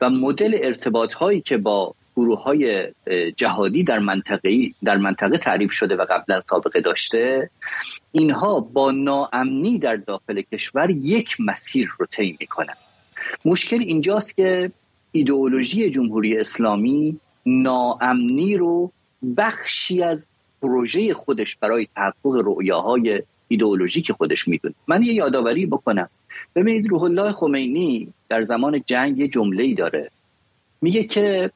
و 0.01 0.11
مدل 0.11 0.59
ارتباط 0.63 1.15
هایی 1.15 1.41
که 1.41 1.57
با 1.57 1.95
گروه 2.17 2.43
های 2.43 2.89
جهادی 3.37 3.85
در 3.85 3.99
منطقه 3.99 4.71
در 4.85 4.97
منطقه 4.97 5.39
تعریف 5.39 5.73
شده 5.73 5.97
و 5.97 6.07
قبلا 6.11 6.41
سابقه 6.41 6.81
داشته 6.81 7.51
اینها 8.13 8.61
با 8.61 8.91
ناامنی 8.91 9.79
در 9.79 9.97
داخل 9.97 10.43
کشور 10.53 10.91
یک 10.91 11.37
مسیر 11.39 11.89
رو 11.99 12.07
طی 12.07 12.37
می‌کنن. 12.41 12.75
مشکل 13.45 13.81
اینجاست 13.81 14.37
که 14.37 14.71
ایدئولوژی 15.15 15.91
جمهوری 15.91 16.39
اسلامی 16.39 17.17
ناامنی 17.47 18.57
رو 18.57 18.91
بخشی 19.37 20.03
از 20.03 20.29
پروژه 20.63 21.15
خودش 21.15 21.57
برای 21.57 21.89
تحقق 21.95 22.43
رؤیاهای 22.45 23.23
ایدئولوژیک 23.49 24.13
خودش 24.13 24.49
می‌دونه. 24.49 24.75
من 24.89 25.03
یه 25.03 25.15
یادآوری 25.15 25.67
بکنم. 25.67 26.09
ببینید 26.55 26.91
روح 26.91 27.03
الله 27.03 27.33
خمینی 27.33 28.13
در 28.29 28.43
زمان 28.43 28.83
جنگ 28.87 29.19
یه 29.19 29.29
جمله 29.29 29.75
داره. 29.75 30.11
میگه 30.83 31.05
که 31.05 31.51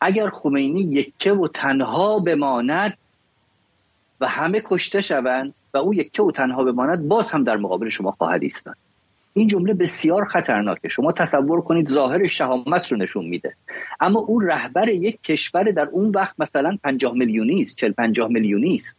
اگر 0.00 0.30
خمینی 0.30 0.80
یکه 0.80 1.32
و 1.32 1.48
تنها 1.48 2.18
بماند 2.18 2.98
و 4.20 4.28
همه 4.28 4.62
کشته 4.64 5.00
شوند 5.00 5.54
و 5.74 5.78
او 5.78 5.94
یکه 5.94 6.22
و 6.22 6.30
تنها 6.30 6.64
بماند 6.64 7.08
باز 7.08 7.30
هم 7.30 7.44
در 7.44 7.56
مقابل 7.56 7.88
شما 7.88 8.10
خواهد 8.10 8.42
ایستاد. 8.42 8.76
این 9.36 9.48
جمله 9.48 9.74
بسیار 9.74 10.24
خطرناکه. 10.24 10.88
شما 10.88 11.12
تصور 11.12 11.60
کنید 11.60 11.88
ظاهر 11.88 12.26
شهامت 12.26 12.92
رو 12.92 12.98
نشون 12.98 13.26
میده. 13.26 13.54
اما 14.00 14.20
او 14.20 14.40
رهبر 14.40 14.88
یک 14.88 15.22
کشور 15.22 15.62
در 15.62 15.88
اون 15.92 16.10
وقت 16.10 16.34
مثلا 16.38 16.78
50 16.84 17.14
میلیونی 17.14 17.62
است 17.62 17.76
40 17.76 17.92
50 17.92 18.28
میلیونی 18.28 18.74
است 18.74 18.96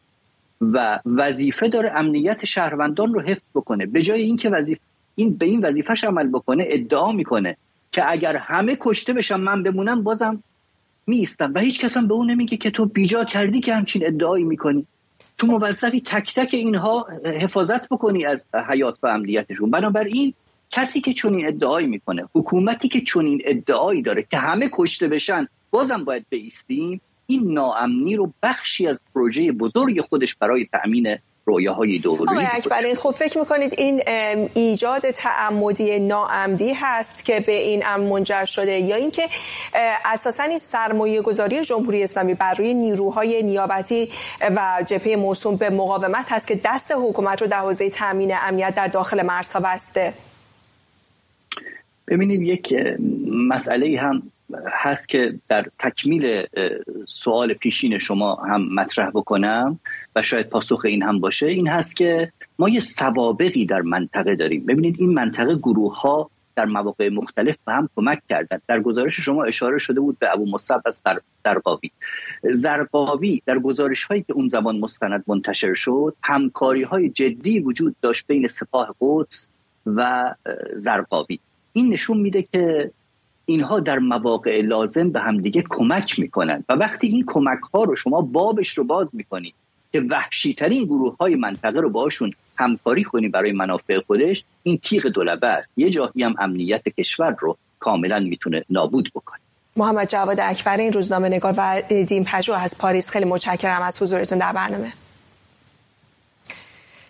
و 0.61 0.99
وظیفه 1.05 1.69
داره 1.69 1.91
امنیت 1.95 2.45
شهروندان 2.45 3.13
رو 3.13 3.21
حفظ 3.21 3.41
بکنه. 3.55 3.85
به 3.85 4.01
جای 4.01 4.21
اینکه 4.21 4.49
وظیفه 4.49 4.81
این 5.15 5.37
به 5.37 5.45
این 5.45 5.65
وظیفهش 5.65 6.03
عمل 6.03 6.27
بکنه 6.27 6.65
ادعا 6.67 7.11
می‌کنه 7.11 7.57
که 7.91 8.11
اگر 8.11 8.35
همه 8.35 8.77
کشته 8.81 9.13
بشن 9.13 9.35
من 9.35 9.63
بمونم 9.63 10.03
بازم 10.03 10.43
میستم 11.07 11.51
و 11.55 11.59
هیچ 11.59 11.81
کس 11.81 11.97
هم 11.97 12.07
به 12.07 12.13
اون 12.13 12.31
نمیگه 12.31 12.57
که 12.57 12.71
تو 12.71 12.85
بیجا 12.85 13.23
کردی 13.23 13.59
که 13.59 13.75
همچین 13.75 14.05
ادعایی 14.05 14.43
می‌کنی. 14.43 14.87
تو 15.37 15.47
موظفی 15.47 16.01
تک 16.01 16.33
تک 16.35 16.53
اینها 16.53 17.07
حفاظت 17.25 17.89
بکنی 17.89 18.25
از 18.25 18.47
حیات 18.69 18.97
و 19.03 19.07
امنیتشون. 19.07 19.71
بنابراین 19.71 20.33
کسی 20.69 21.01
که 21.01 21.13
چنین 21.13 21.47
ادعایی 21.47 21.87
می‌کنه 21.87 22.25
حکومتی 22.35 22.87
که 22.87 23.01
چنین 23.01 23.41
ادعایی 23.45 24.01
داره 24.01 24.27
که 24.31 24.37
همه 24.37 24.69
کشته 24.73 25.07
بشن 25.07 25.47
بازم 25.71 26.03
باید 26.03 26.25
بیستیم 26.29 27.01
این 27.27 27.53
ناامنی 27.53 28.15
رو 28.15 28.33
بخشی 28.43 28.87
از 28.87 28.99
پروژه 29.15 29.51
بزرگ 29.51 30.01
خودش 30.01 30.35
برای 30.35 30.65
تأمین 30.65 31.17
رویاهای 31.47 32.01
آقای 32.05 32.45
اکبرین 32.51 32.95
خب 32.95 33.11
فکر 33.11 33.39
می‌کنید 33.39 33.73
این 33.77 34.01
ایجاد 34.53 35.01
تعمدی 35.11 35.99
ناعمدی 35.99 36.73
هست 36.73 37.25
که 37.25 37.39
به 37.39 37.51
این 37.51 37.83
امر 37.85 38.09
منجر 38.09 38.45
شده 38.45 38.79
یا 38.79 38.95
اینکه 38.95 39.21
اساسا 40.05 40.43
این 40.43 40.57
سرمایه 40.57 41.21
گذاری 41.21 41.61
جمهوری 41.61 42.03
اسلامی 42.03 42.33
بر 42.33 42.53
روی 42.53 42.73
نیروهای 42.73 43.43
نیابتی 43.43 44.09
و 44.55 44.83
جبهه 44.87 45.15
موسوم 45.15 45.55
به 45.55 45.69
مقاومت 45.69 46.25
هست 46.31 46.47
که 46.47 46.59
دست 46.65 46.91
حکومت 46.91 47.41
رو 47.41 47.47
در 47.47 47.59
حوزه 47.59 47.89
تامین 47.89 48.31
امنیت 48.47 48.75
در 48.75 48.87
داخل 48.87 49.25
مرزها 49.25 49.59
بسته؟ 49.59 50.13
ببینید 52.07 52.41
یک 52.41 52.73
مسئله 53.47 53.99
هم 54.01 54.31
هست 54.71 55.09
که 55.09 55.39
در 55.47 55.65
تکمیل 55.79 56.45
سوال 57.05 57.53
پیشین 57.53 57.97
شما 57.97 58.35
هم 58.35 58.73
مطرح 58.73 59.09
بکنم 59.09 59.79
و 60.15 60.21
شاید 60.21 60.49
پاسخ 60.49 60.81
این 60.85 61.03
هم 61.03 61.19
باشه. 61.19 61.45
این 61.45 61.67
هست 61.67 61.95
که 61.95 62.31
ما 62.59 62.69
یه 62.69 62.79
سوابقی 62.79 63.65
در 63.65 63.81
منطقه 63.81 64.35
داریم. 64.35 64.65
ببینید 64.65 64.95
این 64.99 65.13
منطقه 65.13 65.55
گروه 65.55 65.99
ها 66.01 66.29
در 66.55 66.65
مواقع 66.65 67.09
مختلف 67.09 67.55
به 67.65 67.73
هم 67.73 67.89
کمک 67.95 68.21
کردند 68.29 68.61
در 68.67 68.79
گزارش 68.81 69.19
شما 69.19 69.43
اشاره 69.43 69.77
شده 69.77 69.99
بود 69.99 70.19
به 70.19 70.33
ابو 70.33 70.45
مصعب 70.51 70.81
از 70.85 71.01
زرقاوی 71.45 71.91
زرقاوی 72.53 73.41
در 73.45 73.59
گزارش 73.59 74.03
هایی 74.03 74.21
که 74.21 74.33
اون 74.33 74.49
زمان 74.49 74.79
مستند 74.79 75.23
منتشر 75.27 75.73
شد 75.73 76.15
همکاری 76.23 76.83
های 76.83 77.09
جدی 77.09 77.59
وجود 77.59 77.95
داشت 78.01 78.27
بین 78.27 78.47
سپاه 78.47 78.95
قدس 79.01 79.49
و 79.85 80.33
زرقاوی. 80.75 81.39
این 81.73 81.93
نشون 81.93 82.17
میده 82.17 82.41
که 82.41 82.91
اینها 83.49 83.79
در 83.79 83.99
مواقع 83.99 84.61
لازم 84.61 85.09
به 85.09 85.19
همدیگه 85.19 85.63
کمک 85.69 86.19
می‌کنن. 86.19 86.63
و 86.69 86.73
وقتی 86.73 87.07
این 87.07 87.23
کمک 87.27 87.59
ها 87.73 87.83
رو 87.83 87.95
شما 87.95 88.21
بابش 88.21 88.77
رو 88.77 88.83
باز 88.83 89.09
می‌کنید 89.13 89.53
که 89.91 90.01
وحشی 90.09 90.53
ترین 90.53 90.85
گروه 90.85 91.15
های 91.17 91.35
منطقه 91.35 91.79
رو 91.79 91.89
باشون 91.89 92.31
همکاری 92.57 93.03
کنی 93.03 93.27
برای 93.27 93.51
منافع 93.51 93.99
خودش 94.07 94.43
این 94.63 94.77
تیغ 94.77 95.07
دولبه 95.07 95.47
است. 95.47 95.69
یه 95.77 95.89
جایی 95.89 96.23
هم 96.23 96.35
امنیت 96.39 96.89
کشور 96.89 97.35
رو 97.39 97.57
کاملا 97.79 98.19
می‌تونه 98.19 98.63
نابود 98.69 99.11
بکنه. 99.15 99.39
محمد 99.77 100.09
جواد 100.09 100.39
اکبر 100.39 100.77
این 100.77 100.93
روزنامه 100.93 101.29
نگار 101.29 101.53
و 101.57 101.81
دیم 102.07 102.23
پژو 102.23 102.53
از 102.53 102.77
پاریس. 102.77 103.09
خیلی 103.09 103.25
متشکرم 103.25 103.81
از 103.81 104.01
حضورتون 104.01 104.37
در 104.37 104.53
برنامه. 104.53 104.93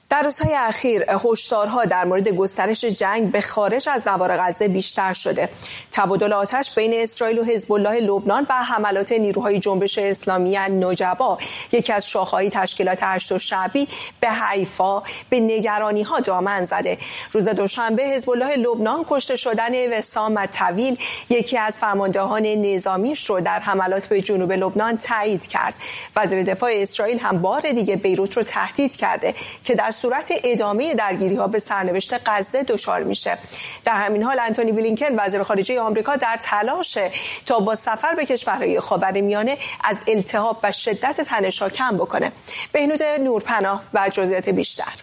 در 0.10 0.22
روزهای 0.22 0.56
اخیر 0.56 1.06
هشدارها 1.10 1.86
در 1.86 2.06
مورد 2.06 2.30
گسترش 2.30 2.86
جنگ 2.86 3.32
به 3.32 3.42
خارج 3.42 3.90
از 3.90 4.08
نوار 4.08 4.38
غزه 4.38 4.68
بیشتر 4.68 5.14
شده. 5.14 5.50
تبادل 5.92 6.34
آتش 6.34 6.76
بین 6.76 6.94
اسرائیل 6.94 7.40
و 7.40 7.44
حزب 7.44 7.74
الله 7.74 8.00
لبنان 8.00 8.46
و 8.50 8.54
حملات 8.54 9.12
نیروهای 9.12 9.60
جنبش 9.60 9.98
اسلامی 9.98 10.58
نجبا 10.58 11.38
یکی 11.72 11.94
از 11.94 12.08
شاخه‌های 12.08 12.50
تشکیلات 12.50 13.00
هشت 13.02 13.38
شعبی 13.38 13.88
به 14.20 14.30
حیفا 14.30 15.04
به 15.30 15.40
نگرانی 15.40 16.04
ها 16.04 16.20
دامن 16.20 16.64
زده. 16.64 16.98
روز 17.32 17.48
دوشنبه 17.48 18.04
حزب 18.04 18.30
الله 18.30 18.56
لبنان 18.56 19.06
کشته 19.10 19.36
شدن 19.36 19.98
وسام 19.98 20.46
طویل 20.46 20.98
یکی 21.30 21.58
از 21.58 21.78
فرماندهان 21.78 22.46
نظامیش 22.46 23.30
رو 23.30 23.42
در 23.42 23.60
حملات 23.60 24.08
به 24.08 24.22
جنوب 24.22 24.52
لبنان 24.52 24.98
تایید 24.98 25.48
کرد. 25.48 25.76
وزیر 26.16 26.44
دفاع 26.44 26.72
اسرائیل 26.76 27.20
هم 27.20 27.42
بار 27.42 27.62
دیگه 27.62 27.96
بیروت 27.96 28.38
رو 28.38 28.44
تهدید 28.44 28.96
کرده 28.96 29.36
که 29.64 29.76
در 29.76 29.92
صورت 30.02 30.34
ادامه 30.44 30.94
درگیری 30.94 31.36
ها 31.36 31.48
به 31.48 31.60
سرنوشت 31.60 32.14
غزه 32.30 32.64
دچار 32.64 33.04
میشه. 33.04 33.38
در 33.86 33.94
همین 33.94 34.24
حال 34.24 34.40
انتونی 34.40 34.72
بلینکن 34.72 35.06
وزیر 35.18 35.44
خارجه 35.44 35.80
آمریکا 35.80 36.16
در 36.16 36.40
تلاش 36.42 36.98
تا 37.46 37.60
با 37.60 37.76
سفر 37.76 38.16
به 38.16 38.26
کشورهای 38.26 38.80
خاورمیانه 38.80 39.58
از 39.84 40.04
التهاب 40.08 40.60
و 40.64 40.72
شدت 40.72 41.22
تنشها 41.22 41.70
کم 41.70 41.98
بکنه. 41.98 42.32
بهنود 42.72 43.04
نورپناه 43.04 43.84
و 43.94 44.10
جزئیات 44.10 44.50
بیشتر. 44.50 44.94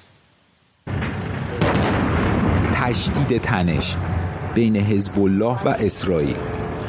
تشدید 2.73 3.41
تنش 3.41 3.97
بین 4.55 4.77
حزب 4.77 5.19
الله 5.19 5.63
و 5.65 5.69
اسرائیل. 5.69 6.37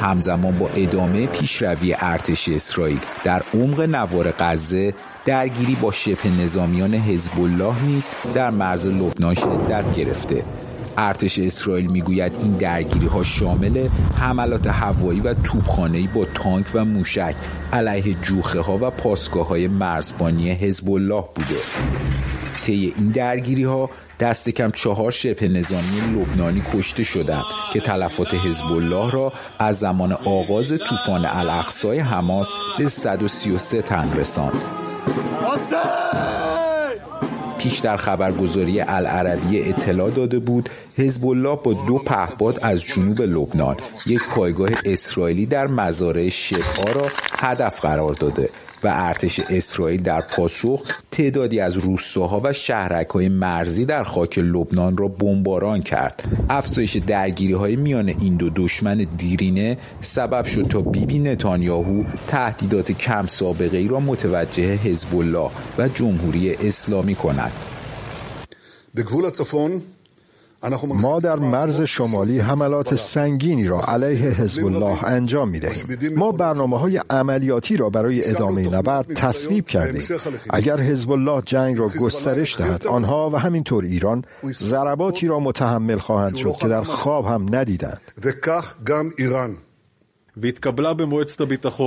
همزمان 0.00 0.58
با 0.58 0.68
ادامه 0.68 1.26
پیشروی 1.26 1.96
ارتش 2.00 2.48
اسرائیل 2.48 3.00
در 3.24 3.42
عمق 3.54 3.80
نوار 3.80 4.34
غزه 4.38 4.94
درگیری 5.26 5.74
با 5.74 5.92
شبه 5.92 6.28
نظامیان 6.42 6.94
حزب 6.94 7.40
الله 7.40 7.82
نیز 7.82 8.04
در 8.34 8.50
مرز 8.50 8.86
لبنان 8.86 9.34
شدت 9.34 9.94
گرفته 9.94 10.44
ارتش 10.98 11.38
اسرائیل 11.38 11.86
می‌گوید 11.86 12.32
این 12.42 12.52
درگیری 12.52 13.06
ها 13.06 13.22
شامل 13.22 13.88
حملات 14.18 14.66
هوایی 14.66 15.20
و 15.20 15.34
توپخانه‌ای 15.34 16.06
با 16.06 16.24
تانک 16.24 16.66
و 16.74 16.84
موشک 16.84 17.34
علیه 17.72 18.14
جوخه 18.22 18.60
ها 18.60 18.78
و 18.80 18.90
پاسگاه 18.90 19.48
های 19.48 19.68
مرزبانی 19.68 20.50
حزب 20.50 20.90
الله 20.90 21.24
بوده 21.34 21.60
طی 22.64 22.94
این 22.96 23.08
درگیری 23.08 23.64
ها 23.64 23.90
دست 24.20 24.48
کم 24.48 24.70
چهار 24.70 25.10
شبه 25.10 25.48
نظامی 25.48 26.00
لبنانی 26.14 26.62
کشته 26.74 27.02
شدند 27.04 27.44
که 27.72 27.80
تلفات 27.80 28.34
حزب 28.34 28.72
الله 28.72 29.10
را 29.10 29.32
از 29.58 29.78
زمان 29.78 30.12
آغاز 30.12 30.68
طوفان 30.88 31.24
الاقصای 31.24 31.98
حماس 31.98 32.48
به 32.78 32.88
133 32.88 33.82
تن 33.82 34.12
رساند. 34.16 34.85
پیش 37.58 37.78
در 37.78 37.96
خبرگزاری 37.96 38.80
العربی 38.80 39.62
اطلاع 39.62 40.10
داده 40.10 40.38
بود 40.38 40.68
حزب 40.96 41.26
الله 41.26 41.56
با 41.64 41.72
دو 41.72 41.98
پهپاد 41.98 42.58
از 42.62 42.80
جنوب 42.82 43.22
لبنان 43.22 43.76
یک 44.06 44.20
پایگاه 44.28 44.68
اسرائیلی 44.84 45.46
در 45.46 45.66
مزارع 45.66 46.28
شبها 46.28 46.92
را 46.92 47.10
هدف 47.38 47.80
قرار 47.80 48.12
داده. 48.12 48.50
و 48.82 48.88
ارتش 48.92 49.40
اسرائیل 49.40 50.02
در 50.02 50.20
پاسخ 50.20 50.82
تعدادی 51.10 51.60
از 51.60 51.76
روستاها 51.76 52.40
و 52.44 52.52
شهرک 52.52 53.08
های 53.08 53.28
مرزی 53.28 53.84
در 53.84 54.04
خاک 54.04 54.38
لبنان 54.38 54.96
را 54.96 55.08
بمباران 55.08 55.82
کرد. 55.82 56.24
افزایش 56.50 56.96
درگیری 56.96 57.52
های 57.52 57.76
میان 57.76 58.08
این 58.08 58.36
دو 58.36 58.50
دشمن 58.56 59.06
دیرینه 59.16 59.78
سبب 60.00 60.46
شد 60.46 60.62
تا 60.62 60.80
بیبی 60.80 61.18
نتانیاهو 61.18 62.04
تهدیدات 62.28 62.92
کم 62.92 63.26
سابقه 63.26 63.76
ای 63.76 63.88
را 63.88 64.00
متوجه 64.00 64.74
حزب 64.74 65.16
الله 65.16 65.50
و 65.78 65.88
جمهوری 65.88 66.54
اسلامی 66.54 67.14
کند. 67.14 67.52
ما 70.94 71.20
در 71.20 71.36
مرز 71.36 71.82
شمالی 71.82 72.38
حملات 72.38 72.94
سنگینی 72.94 73.68
را 73.68 73.80
علیه 73.80 74.30
حزب 74.30 74.66
الله 74.66 75.04
انجام 75.04 75.48
می 75.48 75.58
دهیم. 75.58 76.18
ما 76.18 76.32
برنامه 76.32 76.78
های 76.78 77.00
عملیاتی 77.10 77.76
را 77.76 77.90
برای 77.90 78.30
ادامه 78.30 78.74
نبرد 78.74 79.14
تصویب 79.14 79.68
کردیم. 79.68 80.02
اگر 80.50 80.80
حزب 80.80 81.10
الله 81.10 81.42
جنگ 81.46 81.78
را 81.78 81.88
گسترش 82.00 82.56
دهد 82.60 82.86
آنها 82.86 83.30
و 83.30 83.36
همینطور 83.36 83.84
ایران 83.84 84.24
ضرباتی 84.44 85.26
را 85.26 85.40
متحمل 85.40 85.98
خواهند 85.98 86.36
شد 86.36 86.52
که 86.52 86.68
در 86.68 86.82
خواب 86.82 87.26
هم 87.26 87.46
ندیدند. 87.54 88.00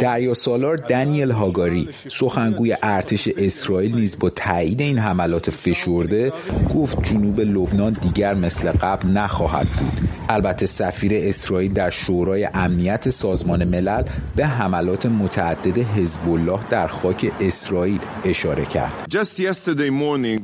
دریا 0.01 0.33
سالار 0.33 0.75
دنیل 0.75 1.31
هاگاری 1.31 1.89
سخنگوی 2.07 2.75
ارتش 2.83 3.27
اسرائیل 3.37 3.95
نیز 3.95 4.19
با 4.19 4.29
تایید 4.29 4.81
این 4.81 4.97
حملات 4.97 5.49
فشرده 5.49 6.33
گفت 6.75 7.03
جنوب 7.03 7.39
لبنان 7.39 7.93
دیگر 7.93 8.33
مثل 8.33 8.71
قبل 8.71 9.07
نخواهد 9.07 9.67
بود. 9.67 10.09
البته 10.29 10.65
سفیر 10.65 11.11
اسرائیل 11.15 11.73
در 11.73 11.89
شورای 11.89 12.49
امنیت 12.53 13.09
سازمان 13.09 13.63
ملل 13.63 14.03
به 14.35 14.45
حملات 14.45 15.05
متعدد 15.05 15.77
حزب 15.77 16.29
الله 16.29 16.59
در 16.69 16.87
خاک 16.87 17.31
اسرائیل 17.39 17.99
اشاره 18.25 18.65
کرد. 18.65 19.07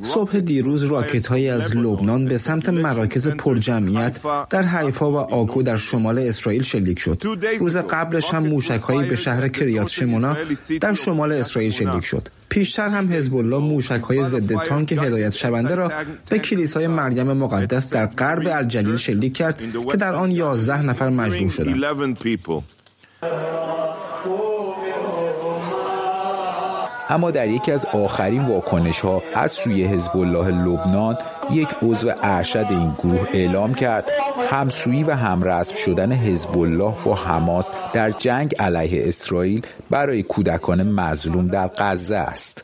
صبح 0.02 0.38
دیروز 0.38 0.84
راکت 0.84 1.26
های 1.26 1.48
از 1.50 1.76
لبنان 1.76 2.24
به 2.24 2.38
سمت 2.38 2.68
مراکز 2.68 3.28
پرجمعیت 3.28 4.20
در 4.50 4.62
حیفا 4.62 5.12
و 5.12 5.16
آکو 5.16 5.62
در 5.62 5.76
شمال 5.76 6.18
اسرائیل 6.18 6.62
شلیک 6.62 6.98
شد. 6.98 7.22
روز 7.58 7.76
قبلش 7.96 8.34
هم 8.34 8.42
موشک 8.46 8.80
هایی 8.80 9.08
به 9.08 9.16
شهر 9.16 9.48
کریات 9.48 9.88
شمونا 9.88 10.36
در 10.80 10.92
شمال 10.92 11.32
اسرائیل 11.32 11.70
شلیک 11.70 12.04
شد 12.04 12.28
پیشتر 12.48 12.88
هم 12.88 13.12
حزب 13.12 13.36
الله 13.36 13.58
موشک 13.58 14.00
های 14.00 14.24
ضد 14.24 14.54
تانک 14.64 14.92
هدایت 14.92 15.32
شونده 15.32 15.74
را 15.74 15.92
به 16.30 16.38
کلیسای 16.38 16.86
مریم 16.86 17.32
مقدس 17.32 17.90
در 17.90 18.06
غرب 18.06 18.46
الجلیل 18.46 18.96
شلیک 18.96 19.36
کرد 19.36 19.62
که 19.90 19.96
در 19.96 20.14
آن 20.14 20.30
11 20.30 20.82
نفر 20.82 21.08
مجروح 21.08 21.48
شدند. 21.48 21.84
اما 27.08 27.30
در 27.30 27.48
یکی 27.48 27.72
از 27.72 27.86
آخرین 27.92 28.44
واکنش 28.44 29.00
ها 29.00 29.22
از 29.34 29.52
سوی 29.52 29.84
حزب 29.84 30.16
الله 30.16 30.50
لبنان 30.50 31.18
یک 31.50 31.68
عضو 31.82 32.10
ارشد 32.22 32.66
این 32.70 32.92
گروه 32.98 33.28
اعلام 33.32 33.74
کرد 33.74 34.10
همسویی 34.50 35.04
و 35.04 35.10
همرسم 35.10 35.74
شدن 35.74 36.12
حزب 36.12 36.58
الله 36.58 36.94
با 37.04 37.14
حماس 37.14 37.70
در 37.92 38.10
جنگ 38.10 38.54
علیه 38.58 39.08
اسرائیل 39.08 39.66
برای 39.90 40.22
کودکان 40.22 40.82
مظلوم 40.82 41.48
در 41.48 41.70
غزه 41.78 42.16
است. 42.16 42.62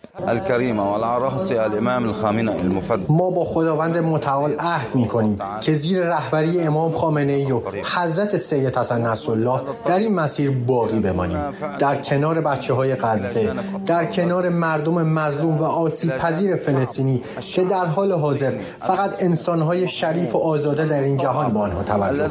ما 3.09 3.31
با 3.31 3.45
خداوند 3.45 3.99
متعال 3.99 4.55
عهد 4.59 4.95
می 4.95 5.07
کنیم 5.07 5.39
که 5.61 5.75
زیر 5.75 6.01
رهبری 6.01 6.61
امام 6.61 6.93
خامنه 6.93 7.33
ای 7.33 7.53
و 7.53 7.61
حضرت 7.97 8.37
سید 8.37 8.79
حسن 8.79 9.07
نصرالله 9.07 9.61
در 9.85 9.99
این 9.99 10.15
مسیر 10.15 10.51
باقی 10.51 11.01
بمانیم. 11.01 11.39
در 11.79 11.95
کنار 11.95 12.41
بچه 12.41 12.75
های 12.75 12.95
غزه 12.95 13.55
در 13.87 14.05
کنار 14.05 14.49
مردم 14.49 15.03
مظلوم 15.03 15.57
و 15.57 15.65
آسیب 15.65 16.17
پذیر 16.17 16.57
فلسطینی 16.57 17.23
که 17.41 17.65
در 17.65 17.87
حال 17.87 18.13
حاضر 18.13 18.53
فقط 18.81 19.23
انسانهای 19.23 19.89
شریف 19.89 20.35
و 20.35 20.39
آزاده 20.39 20.87
در 20.87 21.01
این 21.01 21.17
جهان 21.17 21.53
با 21.53 21.61
آنها 21.61 21.83
توجه 21.83 22.29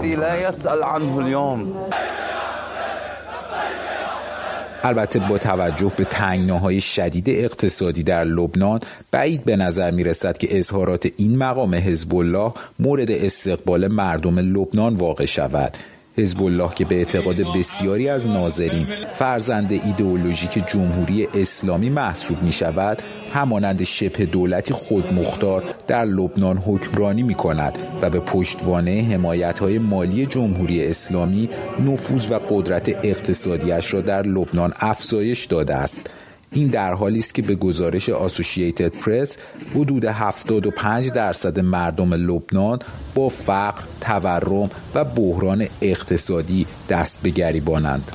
البته 4.84 5.20
با 5.20 5.38
توجه 5.38 5.92
به 5.98 6.06
تنگناهای 6.06 6.82
شدید 6.82 7.30
اقتصادی 7.30 8.04
در 8.04 8.24
لبنان 8.24 8.80
بعید 9.12 9.46
به 9.46 9.56
نظر 9.56 9.92
می 9.92 10.04
رسد 10.04 10.38
که 10.38 10.58
اظهارات 10.58 11.08
این 11.18 11.38
مقام 11.38 11.76
حزب 11.76 12.16
الله 12.16 12.54
مورد 12.80 13.12
استقبال 13.12 13.88
مردم 13.88 14.40
لبنان 14.40 14.96
واقع 14.96 15.26
شود. 15.26 15.78
حزب 16.18 16.44
الله 16.44 16.70
که 16.76 16.86
به 16.86 16.96
اعتقاد 16.96 17.36
بسیاری 17.56 18.10
از 18.10 18.28
ناظرین 18.28 18.88
فرزند 19.14 19.72
ایدئولوژیک 19.72 20.68
جمهوری 20.68 21.28
اسلامی 21.34 21.90
محسوب 21.90 22.44
می 22.44 22.52
شود 22.52 23.02
همانند 23.34 23.84
شبه 23.84 24.26
دولتی 24.26 24.74
خودمختار 24.74 25.64
در 25.88 26.06
لبنان 26.06 26.58
حکمرانی 26.58 27.24
می 27.24 27.34
کند 27.34 27.78
و 28.02 28.10
به 28.10 28.20
پشتوانه 28.20 29.08
حمایت 29.12 29.60
های 29.60 29.80
مالی 29.80 30.26
جمهوری 30.26 30.86
اسلامی 30.86 31.50
نفوذ 31.80 32.32
و 32.32 32.40
قدرت 32.50 32.90
اقتصادیش 33.06 33.94
را 33.94 34.02
در 34.02 34.22
لبنان 34.22 34.74
افزایش 34.80 35.46
داده 35.46 35.76
است. 35.76 36.10
این 36.54 36.68
در 36.68 36.94
حالی 36.94 37.20
است 37.20 37.36
که 37.36 37.42
به 37.42 37.56
گزارش 37.56 38.10
آسوشییتد 38.10 38.88
پرس 38.88 39.38
حدود 39.76 40.06
75 40.06 41.12
درصد 41.12 41.60
مردم 41.60 42.14
لبنان 42.14 42.80
با 43.16 43.30
فقر، 43.30 43.84
تورم 44.02 44.70
و 44.96 45.04
بحران 45.04 45.68
اقتصادی 45.82 46.68
دست 46.90 47.22
به 47.22 47.30
گریبانند. 47.30 48.12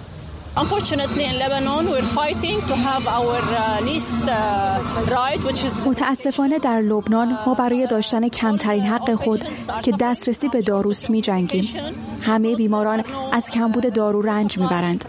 متاسفانه 5.87 6.59
در 6.59 6.81
لبنان 6.81 7.39
ما 7.47 7.55
برای 7.55 7.87
داشتن 7.87 8.29
کمترین 8.29 8.83
حق 8.83 9.15
خود 9.15 9.45
که 9.83 9.93
دسترسی 10.01 10.49
به 10.49 10.63
داروست 10.63 11.11
می 11.11 11.21
جنگیم. 11.21 11.69
همه 12.23 12.55
بیماران 12.55 13.03
از 13.33 13.51
کمبود 13.51 13.93
دارو 13.93 14.23
رنج 14.23 14.59
می‌برند. 14.59 15.05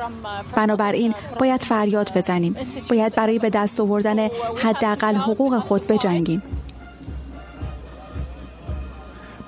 بنابراین 0.56 1.14
باید 1.40 1.64
فریاد 1.64 2.12
بزنیم. 2.16 2.56
باید 2.90 3.16
برای 3.16 3.40
به 3.40 3.50
دست 3.50 3.80
آوردن 3.80 4.28
حداقل 4.64 5.16
حقوق 5.16 5.60
خود 5.60 5.88
بجنگیم. 5.88 6.42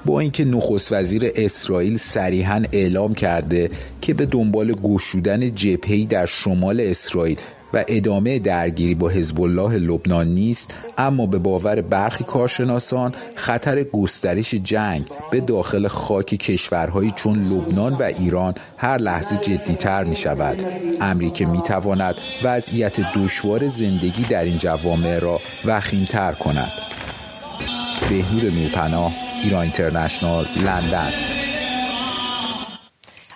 با 0.10 0.20
اینکه 0.20 0.46
نخست 0.46 0.94
وزیر 0.94 1.32
اسرائیل 1.36 1.98
صریحا 1.98 2.64
اعلام 2.72 3.14
کرده 3.14 3.70
که 4.02 4.14
به 4.14 4.26
دنبال 4.26 4.74
گشودن 4.74 5.56
جبهه‌ای 5.56 6.06
در 6.06 6.26
شمال 6.26 6.82
اسرائیل 6.82 7.38
و 7.74 7.86
ادامه 7.88 8.40
درگیری 8.40 8.96
با 8.96 9.10
حزب 9.10 9.42
الله 9.42 9.78
لبنان 9.78 10.28
نیست 10.28 10.74
اما 10.98 11.26
به 11.26 11.38
باور 11.38 11.82
برخی 11.82 12.24
کارشناسان 12.24 13.14
خطر 13.36 13.84
گسترش 13.84 14.54
جنگ 14.54 15.06
به 15.32 15.40
داخل 15.40 15.88
خاک 15.88 16.26
کشورهایی 16.26 17.14
چون 17.16 17.54
لبنان 17.54 17.94
و 17.94 18.04
ایران 18.04 18.54
هر 18.78 18.98
لحظه 18.98 19.38
جدیتر 19.38 20.04
می 20.04 20.16
شود 20.16 20.66
امری 21.02 21.30
که 21.30 21.46
می 21.46 21.62
تواند 21.62 22.16
وضعیت 22.44 23.00
دشوار 23.16 23.68
زندگی 23.68 24.24
در 24.24 24.44
این 24.44 24.58
جوامع 24.58 25.20
را 25.20 25.40
وخیمتر 25.66 26.34
کند. 26.34 26.72
بهنور 28.10 28.44
نورپناه 28.44 29.29
ایران 29.44 29.62
اینترنشنال 29.62 30.46
لندن. 30.56 31.14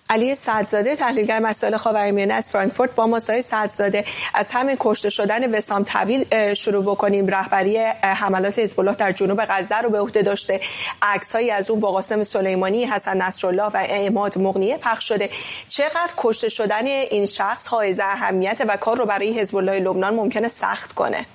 علی 0.09 0.35
سعدزاده 0.35 0.95
تحلیلگر 0.95 1.39
مسائل 1.39 1.77
خاورمیانه 1.77 2.33
از 2.33 2.49
فرانکفورت 2.49 2.95
با 2.95 3.07
مصطفی 3.07 3.41
سعدزاده 3.41 4.05
از 4.33 4.49
همین 4.51 4.77
کشته 4.79 5.09
شدن 5.09 5.55
وسام 5.57 5.83
طویل 5.83 6.53
شروع 6.53 6.83
بکنیم. 6.83 7.27
رهبری 7.27 7.77
حملات 8.01 8.59
حزب 8.59 8.79
الله 8.79 8.95
در 8.95 9.11
جنوب 9.11 9.45
غزه 9.49 9.77
رو 9.77 9.89
به 9.89 9.99
عهده 9.99 10.21
داشته. 10.21 10.61
عکسهایی 11.01 11.51
از 11.51 11.69
اون 11.69 11.79
با 11.79 11.91
قاسم 11.91 12.23
سلیمانی 12.23 12.85
حسن 12.85 13.21
نصرالله 13.21 13.63
و 13.63 13.77
اعماد 13.77 14.37
مغنیه 14.37 14.77
پخش 14.77 15.07
شده. 15.07 15.29
چقدر 15.69 16.13
کشته 16.17 16.49
شدن 16.49 16.87
این 16.87 17.25
شخص 17.25 17.67
حائز 17.67 17.99
اهمیت 17.99 18.61
و 18.67 18.77
کار 18.77 18.97
رو 18.97 19.05
برای 19.05 19.39
حزب 19.39 19.55
الله 19.55 19.79
لبنان 19.79 20.15
ممکنه 20.15 20.47
سخت 20.47 20.93
کنه؟ 20.93 21.25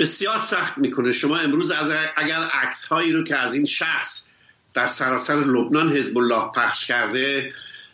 بسیار 0.00 0.38
سخت 0.38 0.78
می‌کنه. 0.78 1.12
شما 1.12 1.36
امروز 1.36 1.72
اگر 2.16 2.42
عکس 2.62 2.84
هایی 2.84 3.12
رو 3.12 3.24
که 3.24 3.36
از 3.36 3.54
این 3.54 3.66
شخص 3.66 4.26
در 4.74 4.86
سراسر 4.86 5.34
لبنان 5.34 5.96
حزب 5.96 6.18
الله 6.18 6.50
پخش 6.54 6.86
کرده 6.86 7.52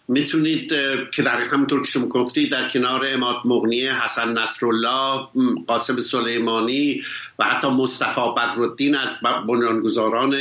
می‌تونید 0.09 0.73
که 1.13 1.23
در 1.23 1.37
همونطور 1.37 1.83
که 1.83 1.91
شما 1.91 2.07
گفتید 2.07 2.53
در 2.53 2.69
کنار 2.69 3.07
اماد 3.13 3.37
مغنی 3.45 3.87
حسن 3.87 4.33
نصرالله 4.33 5.27
قاسم 5.67 6.01
سلیمانی 6.01 7.03
و 7.39 7.45
حتی 7.45 7.69
مصطفی 7.69 8.21
بدرالدین 8.37 8.95
از 8.95 9.09
بنیانگذاران 9.49 10.37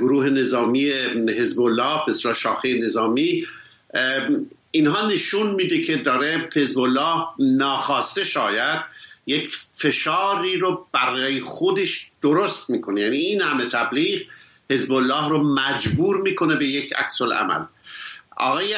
گروه 0.00 0.28
نظامی 0.28 0.90
حزب 1.38 1.60
الله 1.60 2.00
بسیار 2.08 2.34
شاخه 2.34 2.78
نظامی 2.78 3.46
اینها 4.70 5.08
نشون 5.08 5.50
میده 5.50 5.80
که 5.80 5.96
داره 5.96 6.48
حزب 6.54 6.78
الله 6.78 7.24
ناخواسته 7.38 8.24
شاید 8.24 8.80
یک 9.26 9.56
فشاری 9.74 10.56
رو 10.56 10.86
برای 10.92 11.40
خودش 11.40 12.06
درست 12.22 12.70
می‌کنه. 12.70 13.00
یعنی 13.00 13.16
این 13.16 13.42
همه 13.42 13.66
تبلیغ 13.66 14.22
حزب 14.70 14.92
الله 14.92 15.28
رو 15.28 15.54
مجبور 15.54 16.16
می‌کنه 16.16 16.56
به 16.56 16.66
یک 16.66 16.92
عکس 16.96 17.22
عمل 17.22 17.64
آقای 18.36 18.76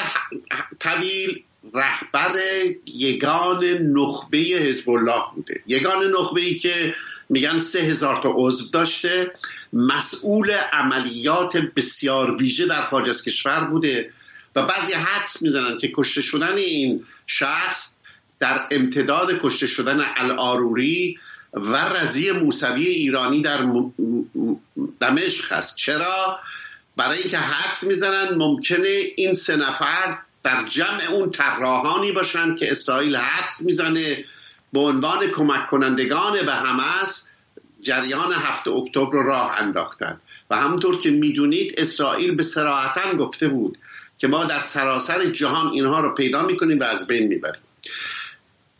طویل 0.80 1.42
رهبر 1.74 2.40
یگان 2.86 3.64
نخبه 3.64 4.38
حزب 4.38 4.90
الله 4.90 5.22
بوده. 5.34 5.62
یگان 5.66 6.10
نخبه 6.10 6.40
ای 6.40 6.56
که 6.56 6.94
میگن 7.28 7.58
سه 7.58 7.78
هزار 7.78 8.22
تا 8.22 8.32
عضو 8.34 8.70
داشته. 8.70 9.32
مسئول 9.72 10.50
عملیات 10.72 11.56
بسیار 11.56 12.36
ویژه 12.36 12.66
در 12.66 12.82
خارج 12.82 13.08
از 13.08 13.24
کشور 13.24 13.60
بوده. 13.60 14.12
و 14.56 14.62
بعضی 14.62 14.92
حدس 14.92 15.42
می‌زنن 15.42 15.76
که 15.78 15.92
کشته 15.94 16.20
شدن 16.22 16.56
این 16.56 17.04
شخص 17.26 17.94
در 18.40 18.66
امتداد 18.70 19.38
کشته 19.40 19.66
شدن 19.66 20.00
الاروری 20.16 21.18
و 21.52 21.76
رضی 21.76 22.30
موسوی 22.30 22.86
ایرانی 22.86 23.42
در 23.42 23.58
دمشق 25.00 25.52
هست. 25.52 25.76
چرا؟ 25.76 26.38
برای 26.96 27.18
اینکه 27.18 27.38
حدس 27.38 27.84
می‌زنن 27.84 28.34
ممکنه 28.34 29.02
این 29.16 29.34
سه 29.34 29.56
نفر 29.56 30.18
در 30.42 30.64
جمع 30.64 31.02
اون 31.12 31.30
طراحانی 31.30 32.12
باشن 32.12 32.54
که 32.54 32.70
اسرائیل 32.70 33.16
حدس 33.16 33.62
می‌زنه 33.62 34.24
به 34.72 34.80
عنوان 34.80 35.26
کمک 35.26 35.66
کنندگان 35.66 36.46
به 36.46 36.52
حماس 36.52 37.28
جریان 37.80 38.32
هفته 38.32 38.70
اکتبر 38.70 39.12
رو 39.12 39.22
راه 39.22 39.56
انداختن. 39.58 40.20
و 40.50 40.56
همونطور 40.56 40.98
که 40.98 41.10
می‌دونید 41.10 41.74
اسرائیل 41.78 42.34
به 42.34 42.42
سراحتا 42.42 43.14
گفته 43.14 43.48
بود 43.48 43.78
که 44.18 44.28
ما 44.28 44.44
در 44.44 44.60
سراسر 44.60 45.26
جهان 45.26 45.72
اینها 45.72 46.00
رو 46.00 46.14
پیدا 46.14 46.42
می‌کنیم 46.42 46.78
و 46.78 46.82
از 46.82 47.06
بین 47.06 47.26
می‌بریم. 47.26 47.62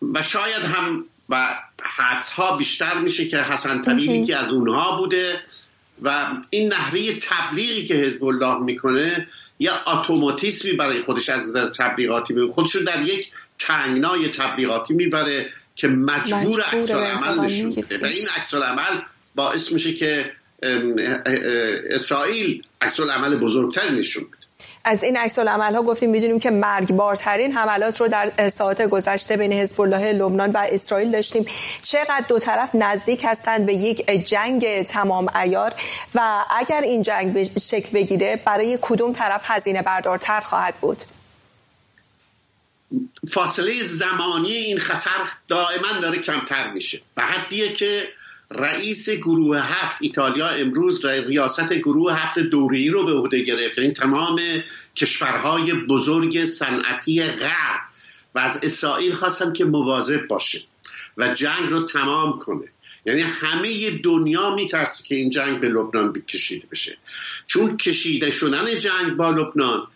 و 0.03 0.23
شاید 0.23 0.63
هم 0.63 1.05
و 1.29 1.59
حدس 1.83 2.33
ها 2.33 2.57
بیشتر 2.57 2.99
میشه 2.99 3.27
که 3.27 3.39
حسن 3.39 3.83
طویلی 3.83 4.25
که 4.25 4.37
از 4.37 4.53
اونها 4.53 4.99
بوده 4.99 5.43
و 6.03 6.27
این 6.51 6.73
نحوه 6.73 7.01
تبلیغی 7.23 7.87
که 7.87 7.95
حزب 7.95 8.25
الله 8.25 8.59
می‌کنه 8.59 9.29
یا 9.59 9.73
اتوماتیسمی 9.87 10.73
برای 10.73 11.03
خودش 11.03 11.29
از 11.29 11.53
در 11.53 11.69
تبلیغاتی 11.69 12.35
می‌بره. 12.35 12.53
خودشون 12.53 12.85
در 12.85 13.03
یک 13.03 13.31
تنگنای 13.59 14.29
تبلیغاتی 14.29 14.95
می‌بره 14.95 15.47
که 15.77 15.89
مجبور 15.89 16.61
عکس 16.61 16.91
عمل 16.91 17.45
نشون 17.45 17.85
و 18.03 18.05
این 18.05 18.29
عکس 18.37 18.55
عمل 18.55 19.01
باعث 19.35 19.73
میشه 19.73 19.95
که 19.95 20.33
اسرائیل 21.91 22.63
عکس 22.81 23.01
عمل 23.01 23.37
بزرگتری 23.37 23.99
نشون 23.99 24.25
بده 24.25 24.47
از 24.89 25.03
این 25.05 25.17
عکس 25.17 25.39
العمل 25.39 25.75
ها 25.75 25.83
گفتیم 25.83 26.11
می‌دونیم 26.11 26.39
که 26.39 26.51
مرگبارترین 26.51 27.53
حملات 27.53 28.01
رو 28.01 28.09
در 28.09 28.49
ساعت 28.49 28.83
گذشته 28.83 29.37
بین 29.37 29.53
حزب 29.53 29.81
الله 29.81 30.13
لبنان 30.13 30.51
و 30.51 30.67
اسرائیل 30.71 31.11
داشتیم. 31.11 31.47
چقدر 31.83 32.25
دو 32.29 32.39
طرف 32.39 32.75
نزدیک 32.75 33.25
هستند 33.25 33.67
به 33.67 33.75
یک 33.75 34.11
جنگ 34.29 34.83
تمام 34.83 35.29
ایار 35.37 35.73
و 36.15 36.45
اگر 36.57 36.81
این 36.81 37.03
جنگ 37.03 37.33
به 37.33 37.45
شکل 37.45 37.91
بگیره 37.93 38.41
برای 38.45 38.79
کدوم 38.83 39.13
طرف 39.13 39.43
هزینه 39.45 39.83
بردارتر 39.83 40.41
خواهد 40.41 40.75
بود؟ 40.75 41.03
فاصله 43.33 43.83
زمانی 43.83 44.53
این 44.53 44.79
خطر 44.79 45.29
دائما 45.49 46.01
داره 46.03 46.19
کمتر 46.19 46.73
میشه. 46.73 47.01
به 47.15 47.23
حدیه 47.23 47.73
که 47.73 48.09
رئیس 48.51 49.11
گروه 49.11 49.59
هفت 49.59 49.97
ایتالیا 50.01 50.49
امروز 50.49 51.05
ریاست 51.05 51.73
گروه 51.73 52.15
هفت 52.15 52.39
دوری 52.39 52.89
رو 52.89 53.05
به 53.05 53.13
عهده 53.13 53.43
گرفت. 53.43 53.79
این 53.79 53.83
یعنی 53.83 53.93
تمام 53.93 54.41
کشورهای 54.97 55.73
بزرگ 55.73 56.45
صنعتی 56.45 57.23
غرب 57.23 57.81
و 58.35 58.39
از 58.39 58.61
اسرائیل 58.63 59.13
خواستن 59.13 59.53
که 59.53 59.65
مواظب 59.65 60.27
باشه 60.27 60.63
و 61.17 61.35
جنگ 61.35 61.71
رو 61.71 61.83
تمام 61.85 62.39
کنه. 62.39 62.69
یعنی 63.07 63.21
همه 63.21 63.91
دنیا 63.91 64.55
میترسه 64.55 65.05
که 65.05 65.15
این 65.15 65.31
جنگ 65.31 65.61
به 65.61 65.69
لبنان 65.69 66.13
کشیده 66.13 66.67
بشه. 66.73 66.99
چون 67.47 67.77
کشیده 67.77 68.31
شدن 68.31 68.79
جنگ 68.79 69.17
با 69.17 69.31
لبنان 69.31 69.87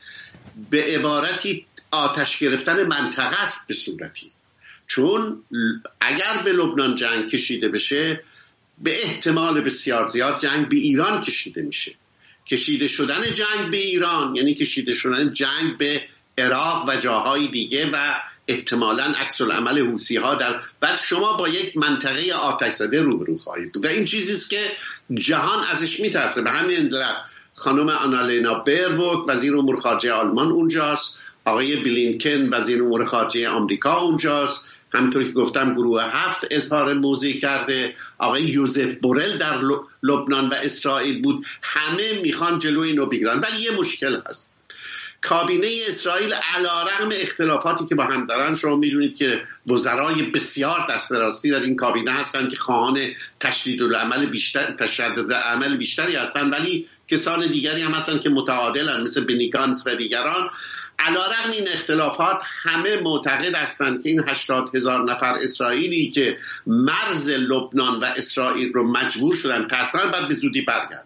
به 0.70 0.84
عبارتی 0.84 1.66
آتش 1.90 2.38
گرفتن 2.38 2.86
منطقه 2.86 3.42
است 3.42 3.66
به 3.66 3.74
صورتی. 3.74 4.30
چون 4.86 5.42
اگر 6.00 6.42
به 6.44 6.52
لبنان 6.52 6.94
جنگ 6.94 7.28
کشیده 7.28 7.68
بشه 7.68 8.20
به 8.80 9.04
احتمال 9.04 9.60
بسیار 9.60 10.08
زیاد 10.08 10.40
جنگ 10.40 10.68
به 10.68 10.76
ایران 10.76 11.20
کشیده 11.20 11.62
میشه. 11.62 11.94
کشیده 12.46 12.88
شدن 12.88 13.22
جنگ 13.34 13.70
به 13.70 13.76
ایران 13.76 14.36
یعنی 14.36 14.54
کشیده 14.54 14.94
شدن 14.94 15.32
جنگ 15.32 15.78
به 15.78 16.02
عراق 16.38 16.88
و 16.88 16.96
جاهای 16.96 17.48
دیگه 17.48 17.90
و 17.90 18.14
احتمالا 18.48 19.04
عکس 19.04 19.40
العمل 19.40 19.78
حوسی 19.78 20.16
ها 20.16 20.34
در 20.34 20.60
بعد 20.80 20.98
شما 21.08 21.32
با 21.32 21.48
یک 21.48 21.76
منطقه 21.76 22.32
آتش 22.32 22.72
زده 22.72 23.02
روبرو 23.02 23.36
خواهید. 23.36 23.84
و 23.84 23.88
این 23.88 24.04
چیزی 24.04 24.32
است 24.32 24.50
که 24.50 24.62
جهان 25.14 25.64
ازش 25.64 26.00
میترسه. 26.00 26.42
به 26.42 26.50
همین 26.50 26.94
خانم 27.54 27.88
آنالینا 27.88 28.54
بربوک 28.54 29.28
وزیر 29.28 29.56
امور 29.56 29.80
خارجه 29.80 30.12
آلمان 30.12 30.50
اونجاست. 30.50 31.29
آقای 31.44 31.76
بلینکن 31.76 32.48
وزیر 32.48 32.82
امور 32.82 33.04
خارجه 33.04 33.48
آمریکا 33.48 34.00
اونجاست. 34.00 34.76
همطور 34.94 35.24
که 35.24 35.32
گفتم 35.32 35.74
گروه 35.74 36.02
هفت 36.02 36.46
اظهار 36.50 36.94
موضع 36.94 37.32
کرده. 37.32 37.94
آقای 38.18 38.42
یوزف 38.42 38.94
بورل 38.94 39.38
در 39.38 39.58
لبنان 40.02 40.48
و 40.48 40.54
اسرائیل 40.54 41.22
بود. 41.22 41.46
همه 41.62 42.20
می‌خوان 42.22 42.58
جلوی 42.58 42.88
اینو 42.88 43.06
بگیرن. 43.06 43.40
ولی 43.40 43.62
یه 43.62 43.70
مشکل 43.70 44.20
هست. 44.28 44.50
کابینه 45.22 45.68
اسرائیل 45.88 46.32
علا 46.32 46.82
رقم 46.82 47.08
اختلافاتی 47.12 47.86
که 47.86 47.94
با 47.94 48.04
هم 48.04 48.26
دارن 48.26 48.54
شما 48.54 48.76
می‌دونید 48.76 49.16
که 49.16 49.42
وزرای 49.66 50.22
بسیار 50.22 50.86
دست 50.90 51.12
راستی 51.12 51.50
در 51.50 51.60
این 51.60 51.76
کابینه 51.76 52.10
هستن 52.10 52.48
که 52.48 52.56
خواهان 52.56 52.98
تشدید 53.40 53.82
العمل 53.82 54.26
بیشتر 54.26 54.72
تشدید 54.72 55.32
عمل 55.32 55.76
بیشتری 55.76 56.16
هستن. 56.16 56.50
ولی 56.50 56.86
کسان 57.08 57.46
دیگری 57.46 57.82
هم 57.82 57.92
هستن 57.92 58.18
که 58.18 58.30
متعادلن 58.30 59.02
مثل 59.02 59.24
بنیگانس 59.24 59.86
و 59.86 59.94
دیگران. 59.94 60.50
علا 61.06 61.26
رقم 61.26 61.50
این 61.52 61.68
اختلافات 61.68 62.40
همه 62.62 63.00
معتقد 63.00 63.54
هستند 63.54 64.02
که 64.02 64.08
این 64.08 64.24
هشتاد 64.28 64.76
هزار 64.76 65.04
نفر 65.04 65.38
اسرائیلی 65.42 66.10
که 66.10 66.36
مرز 66.66 67.28
لبنان 67.28 67.98
و 67.98 68.04
اسرائیل 68.04 68.72
رو 68.72 68.88
مجبور 68.88 69.34
شدن 69.34 69.68
ترک 69.68 69.92
باید 69.92 70.28
به 70.28 70.34
زودی 70.34 70.62
برگردن. 70.62 71.04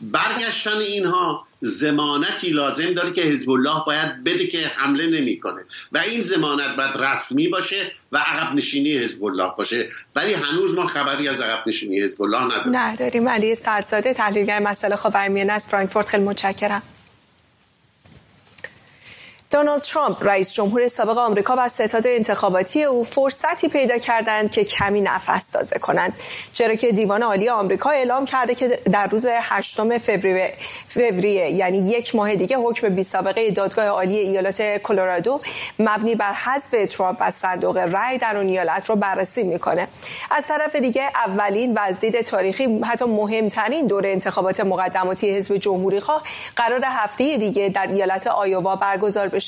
برگشتن 0.00 0.76
اینها 0.76 1.46
زمانتی 1.60 2.50
لازم 2.50 2.94
داره 2.94 3.12
که 3.12 3.22
حزب 3.22 3.50
الله 3.50 3.82
باید 3.86 4.24
بده 4.24 4.46
که 4.46 4.58
حمله 4.58 5.06
نمی‌کنه. 5.06 5.62
و 5.92 5.98
این 5.98 6.22
زمانت 6.22 6.76
باید 6.76 6.96
رسمی 6.96 7.48
باشه 7.48 7.92
و 8.12 8.18
عقب 8.18 8.54
نشینی 8.54 8.98
حزب 8.98 9.24
الله 9.24 9.52
باشه. 9.58 9.88
ولی 10.16 10.32
هنوز 10.32 10.74
ما 10.74 10.86
خبری 10.86 11.28
از 11.28 11.40
عقب 11.40 11.68
نشینی 11.68 12.00
حزب 12.00 12.22
الله 12.22 12.44
نداریم. 12.44 12.76
نداریم. 12.76 13.28
علی 13.28 13.54
سرزاده 13.54 14.14
تحلیلگر 14.14 14.58
مسئله 14.58 14.96
خاورمیانه 14.96 15.52
از 15.52 15.68
فرانکفورت 15.68 16.08
خیلی 16.08 16.22
متشکرم. 16.22 16.82
دونالد 19.54 19.82
ترامپ 19.82 20.16
رئیس 20.26 20.52
جمهور 20.52 20.88
سابق 20.88 21.18
آمریکا 21.18 21.54
و 21.58 21.68
ستاد 21.68 22.06
انتخاباتی 22.06 22.84
او 22.84 23.04
فرصتی 23.04 23.68
پیدا 23.68 23.98
کردند 23.98 24.50
که 24.50 24.64
کمی 24.64 25.00
نفس 25.00 25.50
تازه 25.50 25.78
کنند. 25.78 26.12
چرا 26.52 26.74
که 26.74 26.92
دیوان 26.92 27.22
عالی 27.22 27.48
آمریکا 27.48 27.90
اعلام 27.90 28.24
کرده 28.24 28.54
که 28.54 28.80
در 28.92 29.06
روز 29.06 29.26
8 29.26 29.80
فوریه 30.86 31.50
یعنی 31.50 31.78
یک 31.78 32.14
ماه 32.14 32.34
دیگه 32.34 32.56
حکم 32.56 32.88
بی 32.88 33.02
سابقه 33.02 33.50
دادگاه 33.50 33.86
عالی 33.86 34.18
ایالات 34.18 34.62
کلرادو 34.62 35.40
مبنی 35.78 36.14
بر 36.14 36.32
حذف 36.32 36.74
ترامپ 36.90 37.16
از 37.20 37.34
صندوق 37.34 37.76
رأی 37.76 38.18
در 38.18 38.36
اون 38.36 38.46
ایالت 38.46 38.90
رو 38.90 38.96
بررسی 38.96 39.42
می‌کنه. 39.42 39.88
از 40.30 40.46
طرف 40.46 40.76
دیگه 40.76 41.02
اولین 41.26 41.74
و 41.74 41.92
تاریخی 42.26 42.80
حتی 42.84 43.04
مهمترین 43.04 43.86
دور 43.86 44.06
انتخابات 44.06 44.60
مقدماتی 44.60 45.36
حزب 45.36 45.56
جمهوری 45.56 46.02
قرار 46.56 46.80
هفته 46.84 47.36
دیگه 47.36 47.68
در 47.68 47.86
ایالت 47.86 48.26
آیووا 48.26 48.76
برگزار 48.76 49.28
بشه. 49.28 49.43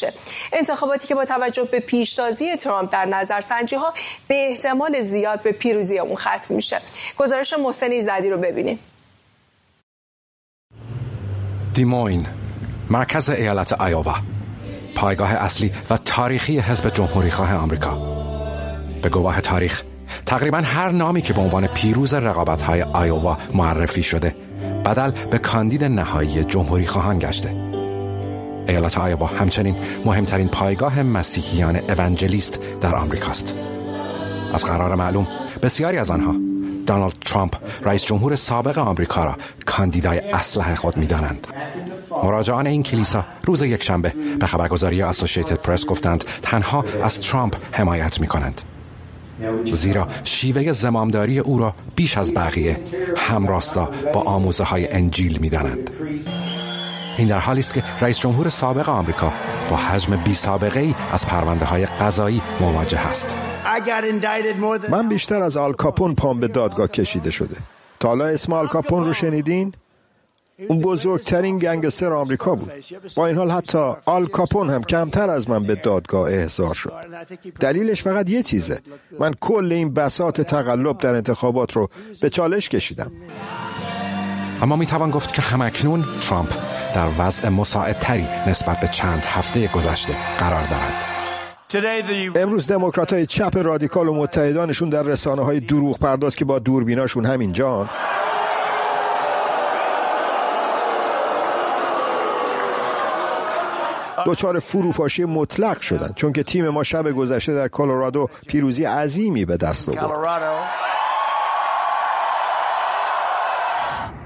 انتخاباتی 0.52 1.08
که 1.08 1.14
با 1.14 1.24
توجه 1.24 1.64
به 1.64 1.80
پیشتازی 1.80 2.56
ترامپ 2.56 2.92
در 2.92 3.04
نظر 3.04 3.40
سنجی 3.40 3.76
ها 3.76 3.94
به 4.28 4.34
احتمال 4.50 5.00
زیاد 5.00 5.42
به 5.42 5.52
پیروزی 5.52 5.98
اون 5.98 6.16
ختم 6.16 6.54
میشه. 6.54 6.80
گزارش 7.16 7.52
محسنی 7.52 8.02
زدی 8.02 8.30
رو 8.30 8.38
ببینیم. 8.38 8.78
دیموین 11.74 12.26
مرکز 12.90 13.30
ایالت 13.30 13.72
آیووا 13.72 14.14
پایگاه 14.94 15.32
اصلی 15.32 15.72
و 15.90 15.96
تاریخی 15.96 16.58
حزب 16.58 16.88
جمهوری 16.94 17.30
خواه 17.30 17.54
آمریکا. 17.54 18.16
به 19.02 19.08
گواه 19.08 19.40
تاریخ 19.40 19.82
تقریبا 20.26 20.58
هر 20.58 20.90
نامی 20.90 21.22
که 21.22 21.32
به 21.32 21.40
عنوان 21.40 21.66
پیروز 21.66 22.14
رقابت 22.14 22.62
های 22.62 22.82
آیووا 22.82 23.38
معرفی 23.54 24.02
شده 24.02 24.36
بدل 24.84 25.10
به 25.10 25.38
کاندید 25.38 25.84
نهایی 25.84 26.44
جمهوری 26.44 26.86
خواهان 26.86 27.18
گشته. 27.18 27.65
ایالت 28.68 28.98
آیوا 28.98 29.26
همچنین 29.26 29.76
مهمترین 30.04 30.48
پایگاه 30.48 31.02
مسیحیان 31.02 31.76
اونجلیست 31.76 32.58
در 32.80 32.96
آمریکاست. 32.96 33.54
از 34.54 34.64
قرار 34.64 34.94
معلوم 34.94 35.26
بسیاری 35.62 35.96
از 35.96 36.10
آنها 36.10 36.34
دونالد 36.86 37.12
ترامپ 37.12 37.56
رئیس 37.82 38.04
جمهور 38.04 38.36
سابق 38.36 38.78
آمریکا 38.78 39.24
را 39.24 39.36
کاندیدای 39.66 40.18
اسلحه 40.18 40.74
خود 40.74 40.96
می‌دانند. 40.96 41.46
مراجعان 42.24 42.66
این 42.66 42.82
کلیسا 42.82 43.24
روز 43.44 43.62
یکشنبه 43.62 44.12
به 44.40 44.46
خبرگزاری 44.46 45.02
اسوسییتد 45.02 45.56
پرس 45.56 45.86
گفتند 45.86 46.24
تنها 46.42 46.84
از 47.04 47.20
ترامپ 47.20 47.56
حمایت 47.72 48.20
می 48.20 48.26
کنند 48.26 48.60
زیرا 49.72 50.08
شیوه 50.24 50.72
زمامداری 50.72 51.38
او 51.38 51.58
را 51.58 51.74
بیش 51.96 52.18
از 52.18 52.34
بقیه 52.34 52.80
همراستا 53.16 53.90
با 54.14 54.20
آموزه 54.20 54.64
های 54.64 54.92
انجیل 54.92 55.38
می 55.38 55.48
دانند. 55.48 55.90
این 57.16 57.28
در 57.28 57.38
حالی 57.38 57.60
است 57.60 57.74
که 57.74 57.84
رئیس 58.00 58.18
جمهور 58.18 58.48
سابق 58.48 58.88
آمریکا 58.88 59.32
با 59.70 59.76
حجم 59.76 60.16
بی 60.16 60.34
سابقه 60.34 60.80
ای 60.80 60.94
از 61.12 61.26
پرونده 61.26 61.64
های 61.64 61.86
قضایی 61.86 62.42
مواجه 62.60 62.98
است. 62.98 63.36
من 64.90 65.08
بیشتر 65.08 65.42
از 65.42 65.56
آلکاپون 65.56 66.14
پام 66.14 66.40
به 66.40 66.48
دادگاه 66.48 66.88
کشیده 66.88 67.30
شده. 67.30 67.56
تا 68.00 68.08
حالا 68.08 68.26
اسم 68.26 68.52
آلکاپون 68.52 69.04
رو 69.04 69.12
شنیدین؟ 69.12 69.72
اون 70.68 70.78
بزرگترین 70.78 71.58
گنگستر 71.58 72.12
آمریکا 72.12 72.54
بود 72.54 72.72
با 73.16 73.26
این 73.26 73.36
حال 73.36 73.50
حتی 73.50 73.92
آل 74.04 74.26
کاپون 74.26 74.70
هم 74.70 74.82
کمتر 74.82 75.30
از 75.30 75.50
من 75.50 75.62
به 75.62 75.74
دادگاه 75.74 76.32
احضار 76.32 76.74
شد 76.74 76.92
دلیلش 77.60 78.02
فقط 78.02 78.30
یه 78.30 78.42
چیزه 78.42 78.80
من 79.20 79.34
کل 79.40 79.72
این 79.72 79.94
بساط 79.94 80.40
تقلب 80.40 80.98
در 80.98 81.14
انتخابات 81.14 81.72
رو 81.72 81.88
به 82.20 82.30
چالش 82.30 82.68
کشیدم 82.68 83.12
اما 84.62 84.76
می‌توان 84.76 85.10
گفت 85.10 85.32
که 85.32 85.42
همکنون 85.42 86.04
ترامپ 86.22 86.52
در 86.96 87.08
وضع 87.18 87.48
مساعدتری 87.48 88.26
نسبت 88.46 88.80
به 88.80 88.88
چند 88.88 89.24
هفته 89.24 89.66
گذشته 89.66 90.14
قرار 90.38 90.62
دارد 90.62 91.16
امروز 92.36 92.66
دموکرات 92.66 93.12
های 93.12 93.26
چپ 93.26 93.56
رادیکال 93.56 94.08
و 94.08 94.14
متحدانشون 94.14 94.88
در 94.88 95.02
رسانه 95.02 95.44
های 95.44 95.60
دروغ 95.60 95.98
پرداز 95.98 96.36
که 96.36 96.44
با 96.44 96.58
دوربیناشون 96.58 97.26
همین 97.26 97.52
جان. 97.52 97.88
دچار 104.26 104.58
فروپاشی 104.58 105.24
مطلق 105.24 105.80
شدن 105.80 106.12
چون 106.16 106.32
که 106.32 106.42
تیم 106.42 106.68
ما 106.68 106.82
شب 106.82 107.10
گذشته 107.10 107.54
در 107.54 107.68
کلرادو 107.68 108.28
پیروزی 108.46 108.84
عظیمی 108.84 109.44
به 109.44 109.56
دست 109.56 109.88
آورد. 109.88 110.95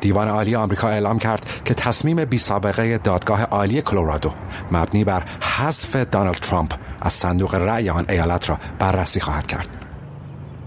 دیوان 0.01 0.29
عالی 0.29 0.57
آمریکا 0.57 0.89
اعلام 0.89 1.19
کرد 1.19 1.47
که 1.65 1.75
تصمیم 1.75 2.25
بی 2.25 2.39
سابقه 2.39 2.99
دادگاه 2.99 3.43
عالی 3.43 3.83
کلرادو 3.83 4.33
مبنی 4.73 5.05
بر 5.05 5.23
حذف 5.41 5.97
دانالد 5.97 6.37
ترامپ 6.37 6.75
از 7.01 7.13
صندوق 7.13 7.55
رأی 7.55 7.91
آن 7.91 8.07
ایالت 8.09 8.51
را 8.51 8.59
بررسی 8.79 9.21
خواهد 9.21 9.47
کرد. 9.47 9.69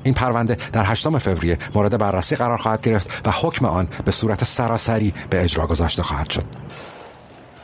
این 0.04 0.14
پرونده 0.14 0.58
در 0.72 0.84
8 0.86 1.18
فوریه 1.18 1.58
مورد 1.76 1.98
بررسی 1.98 2.36
قرار 2.36 2.58
خواهد 2.58 2.82
گرفت 2.82 3.28
و 3.28 3.32
حکم 3.32 3.66
آن 3.66 3.88
به 4.06 4.12
صورت 4.12 4.44
سراسری 4.44 5.14
به 5.30 5.44
اجرا 5.44 5.68
گذاشته 5.68 6.04
خواهد 6.04 6.30
شد. 6.30 6.46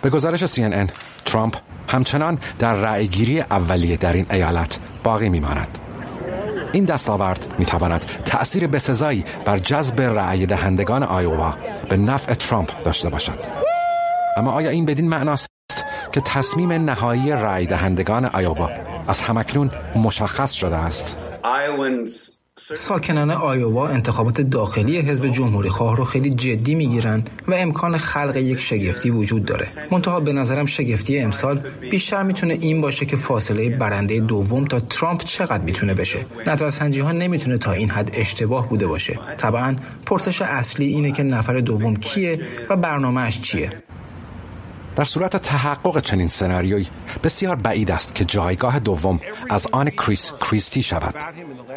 به 0.01 0.10
گزارش 0.10 0.45
CNN 0.45 0.91
ترامپ 1.25 1.55
همچنان 1.88 2.39
در 2.60 2.73
رأیگیری 2.73 3.41
اولیه 3.41 3.97
در 3.97 4.13
این 4.13 4.25
ایالت 4.32 4.79
باقی 5.03 5.29
میماند. 5.29 5.88
این 6.71 6.86
دستاورد 6.86 7.55
می 7.60 7.65
تواند 7.65 8.05
تأثیر 8.25 8.67
بسزایی 8.67 9.25
بر 9.45 9.60
جذب 9.60 10.01
رأی 10.01 10.45
دهندگان 10.45 11.03
آیووا 11.03 11.53
به 11.89 11.97
نفع 11.97 12.34
ترامپ 12.34 12.84
داشته 12.84 13.10
باشد. 13.10 13.39
اما 14.38 14.51
آیا 14.51 14.69
این 14.69 14.86
بدین 14.86 15.10
معناست 15.10 15.49
که 16.12 16.21
تصمیم 16.21 16.71
نهایی 16.71 17.32
رأی 17.32 17.65
دهندگان 17.65 18.25
آیووا 18.25 18.69
از 19.08 19.21
همکنون 19.21 19.71
مشخص 19.95 20.51
شده 20.51 20.75
است؟ 20.75 21.25
ساکنان 22.59 23.31
آیووا 23.31 23.87
انتخابات 23.87 24.41
داخلی 24.41 24.97
حزب 24.97 25.27
جمهوری 25.27 25.69
خواه 25.69 25.95
رو 25.97 26.03
خیلی 26.03 26.29
جدی 26.29 26.75
می‌گیرند 26.75 27.29
و 27.47 27.53
امکان 27.53 27.97
خلق 27.97 28.35
یک 28.35 28.59
شگفتی 28.59 29.09
وجود 29.09 29.45
داره. 29.45 29.67
منتها 29.91 30.19
به 30.19 30.33
نظرم 30.33 30.65
شگفتی 30.65 31.19
امسال 31.19 31.61
بیشتر 31.91 32.23
می‌تونه 32.23 32.57
این 32.61 32.81
باشه 32.81 33.05
که 33.05 33.15
فاصله 33.15 33.69
برنده 33.69 34.19
دوم 34.19 34.65
تا 34.65 34.79
ترامپ 34.79 35.23
چقدر 35.23 35.63
می‌تونه 35.63 35.93
بشه. 35.93 36.25
نظرسنجی 36.47 36.99
ها 36.99 37.11
نمی‌تونه 37.11 37.57
تا 37.57 37.71
این 37.71 37.89
حد 37.89 38.11
اشتباه 38.13 38.69
بوده 38.69 38.87
باشه. 38.87 39.19
طبعا 39.37 39.75
پرسش 40.05 40.41
اصلی 40.41 40.85
اینه 40.85 41.11
که 41.11 41.23
نفر 41.23 41.57
دوم 41.57 41.95
کیه 41.95 42.39
و 42.69 42.75
برنامهش 42.75 43.41
چیه. 43.41 43.69
در 44.95 45.04
صورت 45.04 45.38
تحقق 45.38 45.99
چنین 45.99 46.28
سناریویی 46.28 46.88
بسیار 47.23 47.56
بعید 47.56 47.91
است 47.91 48.15
که 48.15 48.25
جایگاه 48.25 48.80
دوم 48.80 49.19
از 49.49 49.67
آن 49.71 49.89
کریس 49.89 50.34
کریستی 50.41 50.84
شود. 50.84 51.15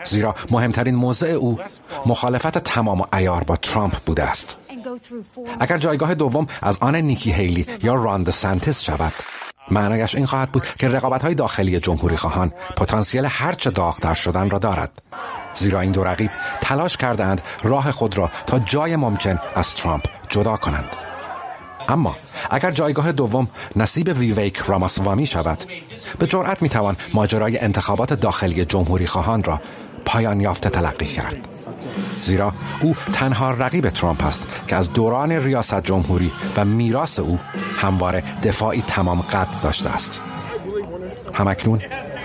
زیرا 0.05 0.35
مهمترین 0.51 0.95
موضع 0.95 1.29
او 1.29 1.59
مخالفت 2.07 2.59
تمام 2.59 3.01
و 3.01 3.07
ایار 3.13 3.45
با 3.45 3.57
ترامپ 3.57 3.99
بوده 4.07 4.23
است. 4.23 4.57
اگر 5.61 5.79
جایگاه 5.79 6.15
دوم 6.15 6.47
از 6.63 6.79
آن 6.81 6.97
نیکی 6.97 7.33
هیلی 7.33 7.67
یا 7.83 7.95
راند 7.95 8.31
سنتس 8.31 8.83
شود 8.83 9.13
معنایش 9.71 10.15
این 10.15 10.27
خواهد 10.27 10.53
بود 10.53 10.63
که 10.79 10.89
رقابت 10.89 11.23
های 11.23 11.35
داخلی 11.35 11.81
جمهوری 11.81 12.17
خواهان 12.17 12.53
پتانسیل 12.77 13.25
هرچه 13.31 13.71
داغتر 13.71 14.15
شدن 14.15 14.51
را 14.51 14.59
دارد. 14.59 15.03
زیرا 15.55 15.81
این 15.81 15.93
دو 15.93 16.05
رقیب 16.05 16.31
تلاش 16.61 16.97
کردند 16.97 17.43
راه 17.63 17.91
خود 17.91 18.19
را 18.19 18.31
تا 18.47 18.59
جای 18.59 18.97
ممکن 18.97 19.39
از 19.55 19.75
ترامپ 19.75 20.05
جدا 20.29 20.57
کنند. 20.57 20.97
اما 21.93 22.17
اگر 22.51 22.71
جایگاه 22.71 23.13
دوم 23.13 23.49
نصیب 23.77 24.09
ویویک 24.19 24.57
راماسوامی 24.57 25.27
شود 25.27 25.59
به 26.19 26.27
جرأت 26.27 26.63
می‌توان 26.63 26.97
ماجرای 27.15 27.59
انتخابات 27.59 28.13
داخلی 28.13 28.65
جمهوری 28.65 29.07
خواهان 29.07 29.45
را 29.45 29.61
پایان 30.05 30.41
یافته 30.41 30.71
تلقی 30.71 31.07
کرد. 31.07 31.49
زیرا 32.21 32.53
او 32.81 32.97
تنها 33.13 33.51
رقیب 33.51 33.91
ترامپ 33.91 34.25
است 34.27 34.47
که 34.67 34.77
از 34.77 34.93
دوران 34.93 35.33
ریاست 35.33 35.81
جمهوری 35.83 36.33
و 36.57 36.65
میراث 36.65 37.21
او 37.21 37.39
همواره 37.77 38.23
دفاعی 38.43 38.83
تمام 38.87 39.21
قد 39.21 39.49
داشته 39.63 39.91
است. 39.91 40.21
همکنون 41.35 41.81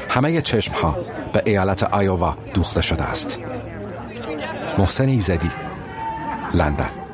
همه 0.10 0.41
چشم 0.41 0.73
ها 0.73 0.97
به 1.34 1.43
ایالت 1.45 1.84
آیووا 1.84 2.36
دوخته 2.53 2.82
شده 2.82 3.03
است. 3.03 3.39
محسن 4.77 5.08
ایزدی 5.08 5.51
لندن. 6.53 7.06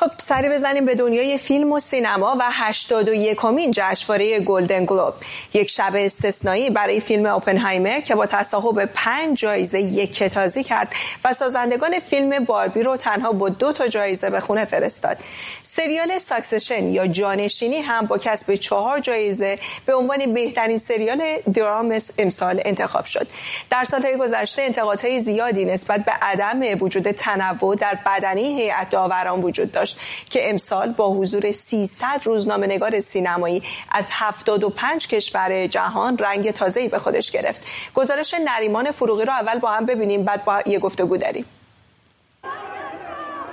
خب 0.00 0.10
سری 0.18 0.48
بزنیم 0.48 0.84
به 0.84 0.94
دنیای 0.94 1.38
فیلم 1.38 1.72
و 1.72 1.80
سینما 1.80 2.36
و 2.38 2.42
81 2.50 3.36
کمین 3.36 3.70
جشنواره 3.74 4.40
گلدن 4.40 4.84
گلوب. 4.84 5.14
یک 5.52 5.70
شب 5.70 5.92
استثنایی 5.94 6.70
برای 6.70 7.00
فیلم 7.00 7.26
اوپنهایمر 7.26 8.00
که 8.00 8.14
با 8.14 8.26
تصاحب 8.26 8.84
پنج 8.84 9.38
جایزه 9.38 9.80
یک 9.80 10.14
کتازی 10.14 10.64
کرد 10.64 10.92
و 11.24 11.32
سازندگان 11.32 11.98
فیلم 11.98 12.44
باربی 12.44 12.82
رو 12.82 12.96
تنها 12.96 13.32
با 13.32 13.48
دو 13.48 13.72
تا 13.72 13.88
جایزه 13.88 14.30
به 14.30 14.40
خونه 14.40 14.64
فرستاد. 14.64 15.16
سریال 15.62 16.18
ساکسشن 16.18 16.84
یا 16.84 17.06
جانشینی 17.06 17.80
هم 17.80 18.06
با 18.06 18.18
کسب 18.18 18.54
چهار 18.54 18.98
جایزه 18.98 19.58
به 19.86 19.94
عنوان 19.94 20.34
بهترین 20.34 20.78
سریال 20.78 21.22
درام 21.54 21.98
امسال 22.18 22.62
انتخاب 22.64 23.04
شد. 23.04 23.26
در 23.70 23.84
سالهای 23.84 24.16
گذشته 24.16 24.62
انتقادهای 24.62 25.20
زیادی 25.20 25.64
نسبت 25.64 26.04
به 26.04 26.12
عدم 26.12 26.60
وجود 26.80 27.10
تنوع 27.10 27.76
در 27.76 27.98
بدنی 28.06 28.60
هیئت 28.60 28.90
داوران 28.90 29.40
وجود 29.40 29.72
داشت. 29.72 29.87
که 30.30 30.50
امسال 30.50 30.92
با 30.92 31.10
حضور 31.10 31.52
300 31.52 32.06
روزنامه 32.24 32.66
نگار 32.66 33.00
سینمایی 33.00 33.62
از 33.92 34.08
75 34.12 35.06
کشور 35.06 35.66
جهان 35.66 36.18
رنگ 36.18 36.50
تازه‌ای 36.50 36.88
به 36.88 36.98
خودش 36.98 37.30
گرفت. 37.30 37.62
گزارش 37.94 38.34
نریمان 38.46 38.90
فروغی 38.90 39.24
رو 39.24 39.32
اول 39.32 39.58
با 39.58 39.70
هم 39.70 39.86
ببینیم 39.86 40.24
بعد 40.24 40.44
با 40.44 40.62
یه 40.66 40.78
گفتگو 40.78 41.16
داریم. 41.16 41.44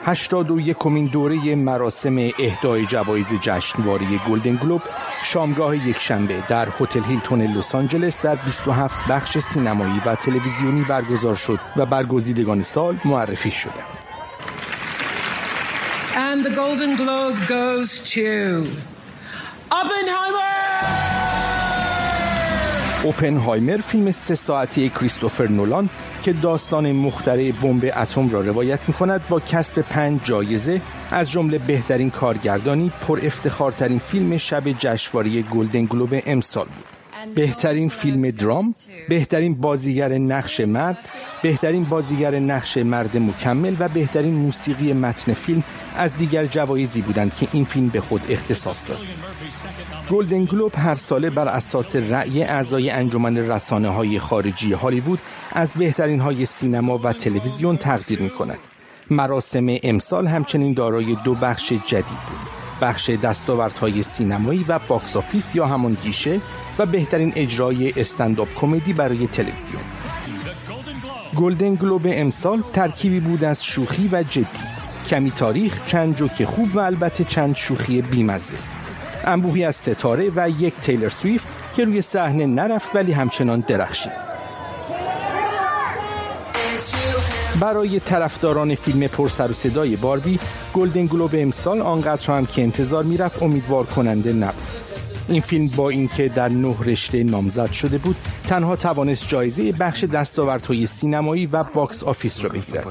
81 0.06 0.78
کمین 0.78 1.06
دوره 1.06 1.56
مراسم 1.56 2.18
اهدای 2.40 2.86
جوایز 2.86 3.34
جشنواره 3.42 4.06
گلدن 4.30 4.56
گلوب 4.56 4.82
شامگاه 5.24 5.88
یک 5.88 6.00
شنبه 6.00 6.44
در 6.48 6.68
هتل 6.80 7.04
هیلتون 7.04 7.42
لس 7.42 7.76
آنجلس 7.76 8.22
در 8.22 8.36
27 8.36 9.08
بخش 9.08 9.38
سینمایی 9.38 10.02
و 10.06 10.16
تلویزیونی 10.16 10.82
برگزار 10.82 11.36
شد 11.36 11.60
و 11.78 11.86
برگزیدگان 11.86 12.64
سال 12.64 13.00
معرفی 13.06 13.52
شدند. 13.52 14.05
And 16.16 16.46
the 16.46 16.50
Golden 16.50 16.96
Globe 16.96 17.38
goes 17.46 18.00
to 18.14 18.66
Oppenheimer! 19.70 20.56
اوپنهایمر 23.04 23.78
فیلم 23.78 24.12
سه 24.12 24.36
ساعتی 24.36 24.90
کریستوفر 24.90 25.48
نولان 25.48 25.90
که 26.24 26.34
داستان 26.34 26.92
مختره 26.92 27.52
بمب 27.52 27.92
اتم 27.96 28.30
را 28.30 28.42
روایت 28.42 28.80
می 28.88 28.94
کند 28.94 29.28
با 29.30 29.40
کسب 29.40 29.82
پنج 29.82 30.20
جایزه 30.24 30.82
از 31.12 31.32
جمله 31.32 31.58
بهترین 31.58 32.10
کارگردانی 32.10 32.92
پر 33.08 33.20
افتخارترین 33.24 34.00
فیلم 34.00 34.38
شب 34.38 34.72
جشنواره 34.72 35.42
گلدن 35.42 35.86
گلوب 35.86 36.22
امسال 36.26 36.66
بود. 36.66 36.95
بهترین 37.36 37.90
فیلم 37.90 38.30
درام 38.32 38.76
بهترین 39.10 39.56
بازیگر 39.56 40.18
نقش 40.18 40.60
مرد 40.60 40.98
بهترین 41.42 41.84
بازیگر 41.84 42.40
نقش 42.40 42.78
مرد 42.78 43.18
مکمل 43.18 43.76
و 43.80 43.88
بهترین 43.88 44.34
موسیقی 44.34 44.94
متن 44.94 45.34
فیلم 45.34 45.64
از 45.98 46.18
دیگر 46.18 46.46
جوایزی 46.46 47.02
بودند 47.02 47.34
که 47.34 47.48
این 47.52 47.66
فیلم 47.66 47.88
به 47.88 48.02
خود 48.02 48.22
اختصاص 48.30 48.90
داد 48.90 49.00
گلدن 50.12 50.46
گلوب 50.46 50.72
هر 50.76 50.96
ساله 50.96 51.30
بر 51.30 51.48
اساس 51.48 51.96
رأی 51.96 52.44
اعضای 52.44 52.90
انجمن 52.90 53.38
رسانه 53.38 53.90
های 53.90 54.20
خارجی 54.20 54.74
هالیوود 54.74 55.20
از 55.52 55.74
بهترین 55.74 56.20
های 56.20 56.46
سینما 56.46 56.98
و 56.98 57.14
تلویزیون 57.14 57.78
تقدیر 57.78 58.22
می 58.22 58.30
کند. 58.30 58.60
مراسم 59.10 59.68
امسال 59.84 60.28
همچنین 60.28 60.74
دارای 60.74 61.18
دو 61.24 61.34
بخش 61.34 61.74
جدید 61.74 62.06
بود. 62.06 62.65
بخش 62.82 63.10
دستاوردهای 63.10 64.04
سینمایی 64.04 64.66
و 64.68 64.80
box 64.88 65.18
office 65.18 65.56
یا 65.56 65.68
همان 65.68 65.98
گیشه 66.04 66.42
و 66.80 66.86
بهترین 66.86 67.34
اجرای 67.36 67.94
استنداپ 67.98 68.48
کمدی 68.56 68.94
برای 68.94 69.28
تلویزیون. 69.28 69.82
گلدن 71.36 71.76
گلوب 71.76 72.02
امسال 72.06 72.64
ترکیبی 72.74 73.20
بود 73.20 73.44
از 73.44 73.66
شوخی 73.66 74.10
و 74.12 74.24
جدی. 74.24 74.46
کمی 75.10 75.32
تاریخ، 75.32 75.86
چند 75.86 76.16
جوک 76.16 76.44
خوب 76.44 76.76
و 76.76 76.80
البته 76.80 77.24
چند 77.24 77.56
شوخی 77.56 78.02
بیمزه. 78.02 78.58
انبوهی 79.24 79.64
از 79.64 79.76
ستاره 79.76 80.32
و 80.36 80.50
یک 80.50 80.74
تیلر 80.74 81.10
سویفت 81.10 81.48
که 81.76 81.84
روی 81.84 82.02
صحنه 82.02 82.46
نرفت 82.46 82.96
ولی 82.96 83.12
همچنان 83.12 83.60
درخشید. 83.60 84.35
برای 87.60 88.00
طرفداران 88.00 88.76
فیلم 88.76 89.08
پر 89.08 89.30
سر 89.30 89.52
و 89.52 89.54
صدای 89.54 89.96
باربی 89.96 90.40
گلدن 90.74 91.06
گلوب 91.06 91.32
امسال 91.34 91.82
آنقدر 91.82 92.32
هم 92.32 92.46
که 92.46 92.62
انتظار 92.62 93.04
می‌رفت 93.04 93.44
امیدوار 93.44 93.86
کننده 93.86 94.34
نبود 94.34 94.86
این 95.28 95.42
فیلم 95.42 95.68
با 95.68 95.90
اینکه 95.90 96.28
در 96.28 96.50
نه 96.50 96.76
رشته 96.86 97.24
نامزد 97.24 97.72
شده 97.72 97.98
بود 97.98 98.16
تنها 98.48 98.76
توانست 98.76 99.30
جایزه 99.30 99.72
بخش 99.72 100.04
دستاوردهای 100.04 100.86
سینمایی 100.86 101.46
و 101.46 101.64
box 101.64 102.04
office 102.04 102.44
را 102.44 102.50
بگیرد 102.50 102.86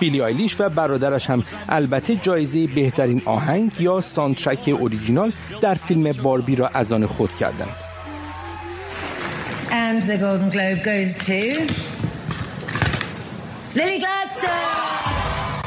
بیلی 0.00 0.20
آیلیش 0.20 0.60
و 0.60 0.68
برادرش 0.68 1.30
هم 1.30 1.42
البته 1.68 2.16
جایزه 2.16 2.66
بهترین 2.66 3.22
آهنگ 3.24 3.72
یا 3.80 4.00
soundtrack 4.00 4.76
original 4.80 5.32
در 5.60 5.74
فیلم 5.74 6.12
باربی 6.12 6.56
را 6.56 6.68
از 6.68 6.92
آن 6.92 7.06
خود 7.06 7.36
کردند. 7.36 7.76
And 9.70 10.02
the 10.02 10.16
Golden 10.18 10.50
Globe 10.50 10.82
goes 10.84 11.93
Lily 13.76 13.98
Gladstone 13.98 14.50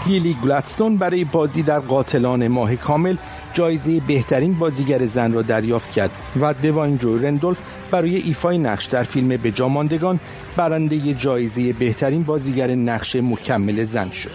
لیلی 0.08 0.38
گلادستون 0.44 0.98
برای 0.98 1.24
بازی 1.24 1.62
در 1.64 1.80
قاتلان 1.80 2.48
ماه 2.48 2.76
کامل 2.76 3.16
جایزه 3.54 4.00
بهترین 4.00 4.54
بازیگر 4.54 5.06
زن 5.06 5.34
را 5.34 5.42
دریافت 5.42 5.92
کرد 5.92 6.12
و 6.42 6.54
دوان 6.54 6.98
جو 6.98 7.18
رندولف 7.18 7.60
برای 7.92 8.16
ایفای 8.16 8.58
نقش 8.58 8.86
در 8.86 9.04
فیلم 9.04 9.28
بازماندگان 9.28 10.20
برنده 10.56 11.14
جایزه 11.14 11.74
بهترین 11.74 12.24
بازیگر 12.24 12.76
نقش 12.76 13.16
مکمل 13.16 13.84
زن 13.84 14.10
شد. 14.12 14.32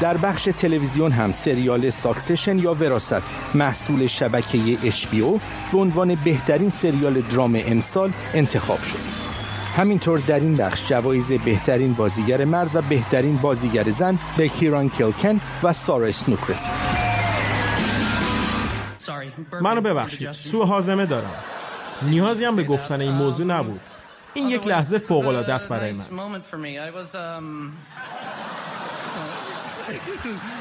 در 0.00 0.16
بخش 0.16 0.44
تلویزیون 0.44 1.12
هم 1.12 1.32
سریال 1.32 1.90
Succession 1.90 2.58
یا 2.58 2.74
وراست 2.74 3.22
محصول 3.54 4.06
شبکه 4.06 4.76
HBO 4.76 5.40
به 5.72 5.78
عنوان 5.78 6.14
بهترین 6.14 6.70
سریال 6.70 7.20
درام 7.20 7.60
امسال 7.66 8.12
انتخاب 8.34 8.82
شد. 8.82 9.19
همینطور 9.76 10.18
در 10.18 10.40
این 10.40 10.56
بخش 10.56 10.88
جوایز 10.88 11.32
بهترین 11.32 11.92
بازیگر 11.94 12.44
مرد 12.44 12.76
و 12.76 12.82
بهترین 12.82 13.36
بازیگر 13.36 13.90
زن 13.90 14.18
به 14.36 14.48
کیران 14.48 14.88
کلکن 14.88 15.40
و 15.62 15.72
سارا 15.72 16.06
اسنوک 16.06 16.40
رسید 16.48 16.72
منو 19.60 19.80
ببخشید 19.80 20.32
سوء 20.32 20.64
هاضمه 20.64 21.06
دارم. 21.06 21.34
نیازی 22.02 22.44
هم 22.44 22.56
به 22.56 22.64
گفتن 22.64 23.00
این 23.00 23.12
موضوع 23.12 23.46
نبود. 23.46 23.80
این 24.34 24.48
یک 24.48 24.66
لحظه 24.66 24.98
فوق 24.98 25.26
العاده 25.26 25.54
است 25.54 25.68
برای 25.68 25.92
من. 25.92 26.20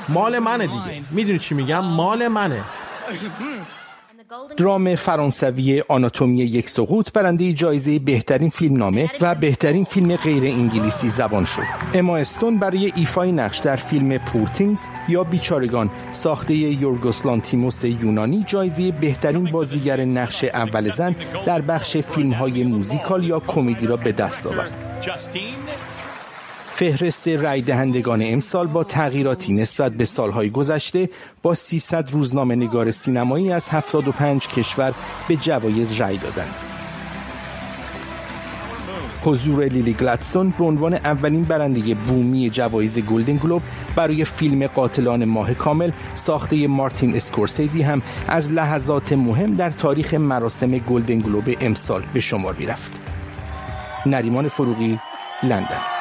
مال 0.09 0.39
منه 0.39 0.67
دیگه. 0.67 1.03
می‌دونی 1.11 1.39
چی 1.39 1.55
میگم؟ 1.55 1.79
مال 1.79 2.27
منه. 2.27 2.63
درام 4.57 4.95
فرانسوی 4.95 5.83
آناتومی 5.87 6.37
یک 6.37 6.69
سقوط 6.69 7.11
برنده 7.11 7.53
جایزه 7.53 7.99
بهترین 7.99 8.49
فیلم 8.49 8.77
نامه 8.77 9.11
و 9.21 9.35
بهترین 9.35 9.83
فیلم 9.83 10.15
غیر 10.15 10.43
انگلیسی 10.43 11.09
زبان 11.09 11.45
شد. 11.45 11.61
اما 11.93 12.17
استون 12.17 12.59
برای 12.59 12.91
ایفای 12.95 13.31
نقش 13.31 13.59
در 13.59 13.75
فیلم 13.75 14.17
Poor 14.17 14.43
Things 14.43 14.81
یا 15.07 15.23
بیچارگان 15.23 15.89
ساخته 16.11 16.53
یورگوس 16.53 17.25
لانتیموس 17.25 17.83
یونانی 17.83 18.43
جایزه 18.47 18.91
بهترین 18.91 19.45
بازیگر 19.45 20.05
نقش 20.05 20.43
اول 20.43 20.95
زن 20.95 21.15
در 21.45 21.61
بخش 21.61 21.97
فیلم 21.97 22.33
های 22.33 22.63
موزیکال 22.63 23.23
یا 23.23 23.39
کمدی 23.39 23.87
را 23.87 23.97
به 23.97 24.11
دست 24.11 24.47
آورد. 24.47 24.71
فهرست 26.79 27.27
رای 27.27 27.61
دهندگان 27.61 28.21
امسال 28.23 28.67
با 28.67 28.83
تغییراتی 28.83 29.53
نسبت 29.53 29.91
به 29.91 30.05
سالهای 30.05 30.49
گذشته 30.49 31.09
با 31.41 31.53
300 31.53 32.11
روزنامه 32.11 32.55
نگار 32.55 32.91
سینمایی 32.91 33.51
از 33.51 33.69
75 33.69 34.47
کشور 34.47 34.93
به 35.27 35.35
جوایز 35.35 35.93
رای 35.93 36.17
دادند. 36.17 36.55
حضور 39.23 39.63
لیلی 39.63 39.93
گلادستون 39.93 40.53
به 40.59 40.65
عنوان 40.65 40.93
اولین 40.93 41.43
برنده 41.43 41.95
بومی 41.95 42.49
جوایز 42.49 42.99
گلدن 42.99 43.37
گلوب 43.37 43.61
برای 43.95 44.25
فیلم 44.25 44.67
قاتلان 44.67 45.25
ماه 45.25 45.53
کامل 45.53 45.91
ساخته 46.15 46.67
مارتین 46.67 47.15
اسکورسیزی 47.15 47.81
هم 47.81 48.01
از 48.27 48.51
لحظات 48.51 49.13
مهم 49.13 49.53
در 49.53 49.69
تاریخ 49.69 50.13
مراسم 50.13 50.77
گلدن 50.77 51.19
گلوب 51.19 51.43
امسال 51.61 52.03
به 52.13 52.19
شمار 52.19 52.55
می 52.59 52.65
رفت. 52.65 52.91
نریمان 54.05 54.47
فروغی 54.47 54.99
لندن 55.43 55.98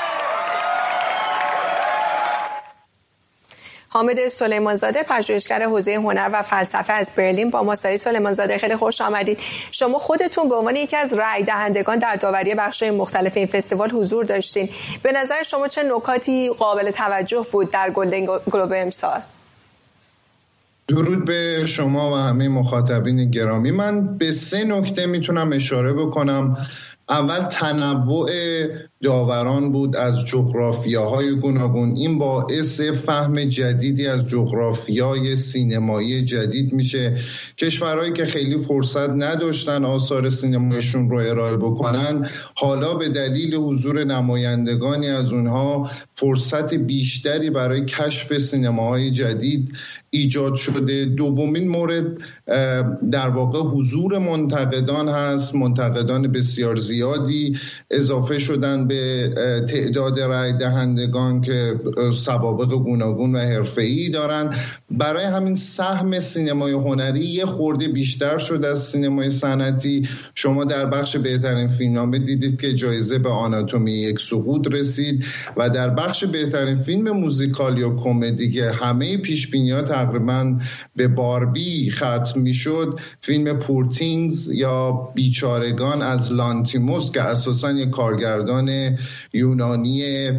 حامد 3.88 4.28
سلیمانزاده 4.28 5.02
پژوهشگر 5.02 5.62
حوزه 5.62 5.94
هنر 5.94 6.30
و 6.32 6.42
فلسفه 6.42 6.92
از 6.92 7.10
برلین 7.16 7.50
با 7.50 7.62
ما. 7.62 7.74
سلیمان 7.74 7.98
سلیمانزاده 7.98 8.58
خیلی 8.58 8.76
خوش 8.76 9.00
آمدید. 9.00 9.38
شما 9.72 9.98
خودتون 9.98 10.48
به 10.48 10.54
عنوان 10.54 10.76
یکی 10.76 10.96
از 10.96 11.14
رای 11.14 11.42
دهندگان 11.42 11.98
در 11.98 12.16
داوری 12.16 12.54
بخش 12.54 12.82
مختلف 12.82 13.36
این 13.36 13.46
فستیوال 13.46 13.90
حضور 13.90 14.24
داشتین. 14.24 14.68
به 15.02 15.12
نظر 15.12 15.42
شما 15.42 15.68
چه 15.68 15.82
نکاتی 15.82 16.48
قابل 16.48 16.90
توجه 16.90 17.46
بود 17.52 17.70
در 17.70 17.90
گلدن 17.90 18.24
گلوب 18.50 18.72
امسال؟ 18.76 19.20
درود 20.88 21.24
به 21.24 21.66
شما 21.66 22.12
و 22.12 22.16
همه 22.16 22.48
مخاطبین 22.48 23.30
گرامی. 23.30 23.70
من 23.70 24.18
به 24.18 24.32
سه 24.32 24.64
نکته 24.64 25.06
می‌تونم 25.06 25.52
اشاره 25.52 25.92
بکنم. 25.92 26.66
اول 27.08 27.44
تنوع 27.44 28.30
داوران 29.02 29.72
بود 29.72 29.96
از 29.96 30.26
جغرافیاهای 30.26 31.34
گوناگون. 31.34 31.96
این 31.96 32.18
باعث 32.18 32.80
فهم 32.80 33.44
جدیدی 33.44 34.06
از 34.06 34.28
جغرافیای 34.28 35.36
سینمایی 35.36 36.24
جدید 36.24 36.72
میشه. 36.72 37.18
کشورهایی 37.58 38.12
که 38.12 38.26
خیلی 38.26 38.58
فرصت 38.58 39.10
نداشتن 39.10 39.84
آثار 39.84 40.30
سینمایشون 40.30 41.10
رو 41.10 41.16
ارائه 41.16 41.56
بکنن 41.56 42.28
حالا 42.54 42.94
به 42.94 43.08
دلیل 43.08 43.54
حضور 43.54 44.04
نمایندگانی 44.04 45.08
از 45.08 45.32
اونها 45.32 45.90
فرصت 46.14 46.74
بیشتری 46.74 47.50
برای 47.50 47.84
کشف 47.84 48.38
سینماهای 48.38 49.10
جدید 49.10 49.72
ایجاد 50.10 50.54
شده. 50.54 51.04
دومین 51.04 51.68
مورد 51.68 52.18
در 53.12 53.28
واقع 53.28 53.58
حضور 53.58 54.18
منتقدان 54.18 55.08
هست 55.08 55.54
منتقدان 55.54 56.32
بسیار 56.32 56.76
زیادی 56.76 57.56
اضافه 57.90 58.38
شدن 58.38 58.86
به 58.86 59.30
تعداد 59.68 60.20
رای 60.20 60.58
دهندگان 60.58 61.40
که 61.40 61.74
سوابق 62.14 62.74
گوناگون 62.74 63.36
و 63.36 63.38
حرفه‌ای 63.38 64.08
دارن. 64.08 64.54
برای 64.90 65.24
همین 65.24 65.54
سهم 65.54 66.20
سینمای 66.20 66.72
هنری 66.72 67.24
یه 67.24 67.46
خورده 67.46 67.88
بیشتر 67.88 68.38
شد 68.38 68.64
از 68.64 68.78
سینمای 68.78 69.30
صنعتی. 69.30 70.08
شما 70.34 70.64
در 70.64 70.86
بخش 70.86 71.16
بهترین 71.16 71.68
فیلمنامه 71.68 72.18
دیدید 72.18 72.60
که 72.60 72.74
جایزه 72.74 73.18
به 73.18 73.28
آناتومی 73.28 73.92
یک 73.92 74.20
سقوط 74.20 74.68
رسید 74.70 75.24
و 75.56 75.70
در 75.70 75.90
بخش 75.90 76.24
بهترین 76.24 76.76
فیلم 76.76 77.10
موزیکال 77.10 77.78
یا 77.78 77.90
کمدی 77.90 78.50
که 78.50 78.70
همه 78.70 79.16
چیش 79.16 79.50
تقریبا 79.88 80.58
به 80.96 81.08
باربی 81.08 81.90
ختم 81.90 82.37
می‌شد 82.38 83.00
فیلم 83.20 83.58
Poor 83.58 83.94
Things 83.94 84.48
یا 84.52 84.92
بیچارگان 85.14 86.02
از 86.02 86.32
لانتیموس 86.32 87.10
که 87.10 87.22
اساسا 87.22 87.72
یک 87.72 87.90
کارگردان 87.90 88.98
یونانی 89.32 90.30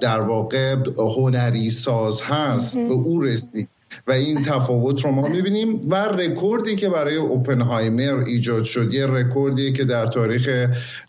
در 0.00 0.20
واقع 0.20 0.76
هنری 0.98 1.70
ساز 1.70 2.22
هست 2.22 2.78
به 2.78 2.94
او 2.94 3.20
رسید. 3.20 3.68
و 4.06 4.12
این 4.12 4.44
تفاوت 4.44 5.04
رو 5.04 5.10
ما 5.10 5.28
می‌بینیم 5.28 5.80
و 5.88 5.94
رکوردی 5.94 6.76
که 6.76 6.88
برای 6.88 7.16
اوپنهایمر 7.16 8.24
ایجاد 8.26 8.64
شد 8.64 8.94
یه 8.94 9.06
رکوردی 9.06 9.72
که 9.72 9.84
در 9.84 10.06
تاریخ 10.06 10.66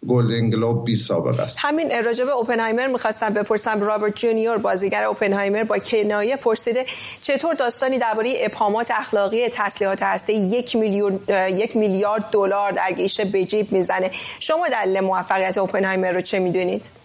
گلدن 0.07 0.49
گلوب 0.49 0.85
بی 0.85 0.95
سابقه 0.95 1.43
است. 1.43 1.57
همین 1.61 1.91
راجب 2.05 2.27
اوپنهایمر 2.29 2.87
می‌خواستم 2.87 3.29
بپرسم. 3.29 3.81
رابرت 3.81 4.15
جونیور 4.15 4.57
بازیگر 4.57 5.03
اوپنهایمر 5.03 5.63
با 5.63 5.77
کنایه 5.77 6.35
پرسیده 6.35 6.85
چطور 7.21 7.53
داستانی 7.53 7.97
درباره 7.97 8.33
ابهامات 8.37 8.91
اخلاقی 8.91 9.49
تسلیحات 9.51 10.03
هسته 10.03 10.33
یک 10.33 10.75
میلیون 10.75 11.19
یک 11.49 11.77
میلیارد 11.77 12.25
دلار 12.31 12.71
در 12.71 12.91
گیشه 12.91 13.25
به 13.25 13.45
جیب 13.45 13.71
می‌زنه؟ 13.71 14.11
شما 14.39 14.67
دلیل 14.67 14.99
موفقیت 14.99 15.57
اوپنهایمر 15.57 16.11
رو 16.11 16.21
چه 16.21 16.39
می‌دونید؟ 16.39 17.02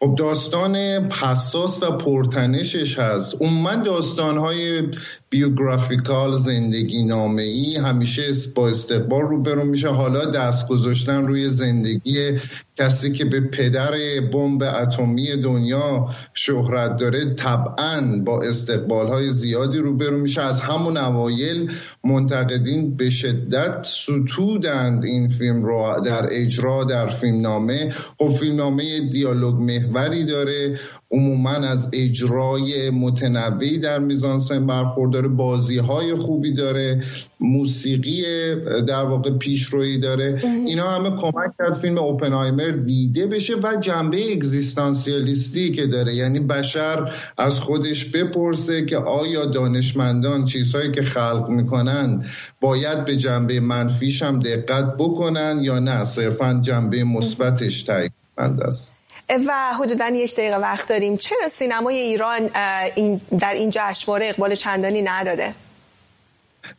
خب 0.00 0.14
داستان 0.18 0.76
حساس 1.12 1.82
و 1.82 1.90
پرتنشش 1.90 2.98
هست. 2.98 3.36
اون 3.40 3.52
من 3.52 3.82
داستانهای 3.82 4.82
biographical 5.34 6.38
زندگی 6.38 7.04
نامه 7.04 7.42
ای 7.42 7.76
همیشه 7.76 8.22
با 8.54 8.68
استقبال 8.68 9.20
روبرو 9.20 9.64
میشه. 9.64 9.88
حالا 9.88 10.30
دست 10.30 10.68
گذاشتن 10.68 11.26
روی 11.26 11.48
زندگی 11.48 12.38
کسی 12.76 13.12
که 13.12 13.24
به 13.24 13.40
پدر 13.40 13.92
بمب 14.32 14.62
اتمی 14.62 15.36
دنیا 15.36 16.08
شهرت 16.34 16.96
داره 16.96 17.34
طبعا 17.34 18.22
با 18.26 18.42
استقبال 18.42 19.08
های 19.08 19.32
زیادی 19.32 19.78
روبرو 19.78 20.18
میشه. 20.18 20.42
از 20.42 20.60
همون 20.60 20.96
اوایل 20.96 21.70
منتقدین 22.04 22.96
به 22.96 23.10
شدت 23.10 23.86
ستودند 23.86 25.04
این 25.04 25.28
فیلم 25.28 25.64
رو 25.64 26.02
در 26.04 26.28
اجرا 26.30 26.84
در 26.84 27.08
فیلم 27.08 27.40
نامه 27.40 27.94
خب 28.18 28.28
فیلم 28.28 28.56
نامه 28.56 29.00
دیالوگ 29.00 29.58
محوری 29.58 30.24
داره. 30.24 30.80
عموما 31.10 31.50
از 31.50 31.88
اجرای 31.92 32.90
متنوعی 32.90 33.78
در 33.78 33.98
میزانسن 33.98 34.66
برخورداره 34.66 35.28
بازی 35.28 35.78
های 35.78 36.14
خوبی 36.14 36.54
داره 36.54 37.04
موسیقی 37.40 38.22
در 38.88 39.04
واقع 39.04 39.30
پیشرویی 39.30 39.98
داره. 39.98 40.42
اینا 40.66 40.90
همه 40.90 41.10
کمک 41.16 41.52
کرد 41.58 41.74
فیلم 41.74 41.98
اوپنهایمر 41.98 42.70
دیده 42.70 43.26
بشه 43.26 43.54
و 43.54 43.76
جنبه 43.80 44.32
اگزیستانسیالیستی 44.32 45.72
که 45.72 45.86
داره. 45.86 46.14
یعنی 46.14 46.40
بشر 46.40 47.12
از 47.38 47.58
خودش 47.58 48.04
بپرسه 48.04 48.84
که 48.84 48.96
آیا 48.96 49.46
دانشمندان 49.46 50.44
چیزهایی 50.44 50.90
که 50.90 51.02
خلق 51.02 51.48
می‌کنن 51.48 52.24
باید 52.60 53.04
به 53.04 53.16
جنبه 53.16 53.60
منفیش 53.60 54.22
هم 54.22 54.38
دقت 54.38 54.96
بکنن 54.98 55.58
یا 55.62 55.78
نه. 55.78 56.04
صرفا 56.04 56.60
جنبه 56.62 57.04
مثبتش 57.04 57.82
تایید 57.82 58.12
است. 58.38 58.94
و 59.28 59.74
حدودا 59.80 60.08
یک 60.08 60.36
دقیقه 60.36 60.56
وقت 60.56 60.88
داریم. 60.88 61.16
چرا 61.16 61.48
سینمای 61.48 61.96
ایران 61.96 62.50
این 62.94 63.20
در 63.38 63.54
این 63.54 63.70
جشنواره 63.72 64.28
اقبال 64.28 64.54
چندانی 64.54 65.02
نداره 65.02 65.54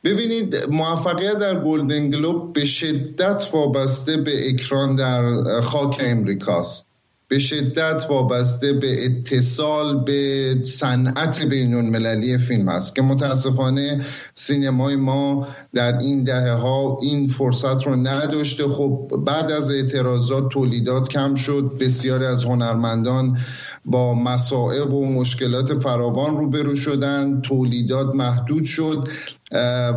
ببینید 0.04 0.56
موفقیت 0.56 1.34
در 1.34 1.60
گلدن 1.60 2.10
گلوب 2.10 2.54
به 2.54 2.66
شدت 2.66 3.50
وابسته 3.54 4.18
به 4.18 4.50
اکران 4.50 4.96
در 4.96 5.62
خاک 5.62 6.02
امریکاست. 6.04 6.88
به 7.28 7.40
شدت 7.40 8.06
وابسته 8.10 8.74
به 8.74 9.06
اتصال 9.06 10.04
به 10.04 10.56
صنعت 10.64 11.46
بین 11.46 11.74
المللی 11.74 12.38
فیلم 12.38 12.70
است 12.70 12.96
که 12.96 13.02
متاسفانه 13.02 14.06
سینمای 14.34 14.96
ما 14.96 15.48
در 15.74 15.98
این 15.98 16.24
دهه 16.24 16.52
ها 16.52 17.00
این 17.02 17.28
فرصت 17.28 17.88
رو 17.88 17.96
نداشته. 17.96 18.68
خب 18.68 19.12
بعد 19.26 19.52
از 19.52 19.70
اعتراضات 19.70 20.50
تولیدات 20.50 21.10
کم 21.10 21.36
شد. 21.36 21.72
بسیاری 21.80 22.26
از 22.26 22.46
هنرمندان 22.46 23.38
با 23.86 24.14
مسائب 24.14 24.94
و 24.94 25.06
مشکلات 25.06 25.80
فراوان 25.80 26.38
روبرو 26.38 26.76
شدن 26.76 27.42
تولیدات 27.42 28.16
محدود 28.16 28.64
شد 28.64 29.08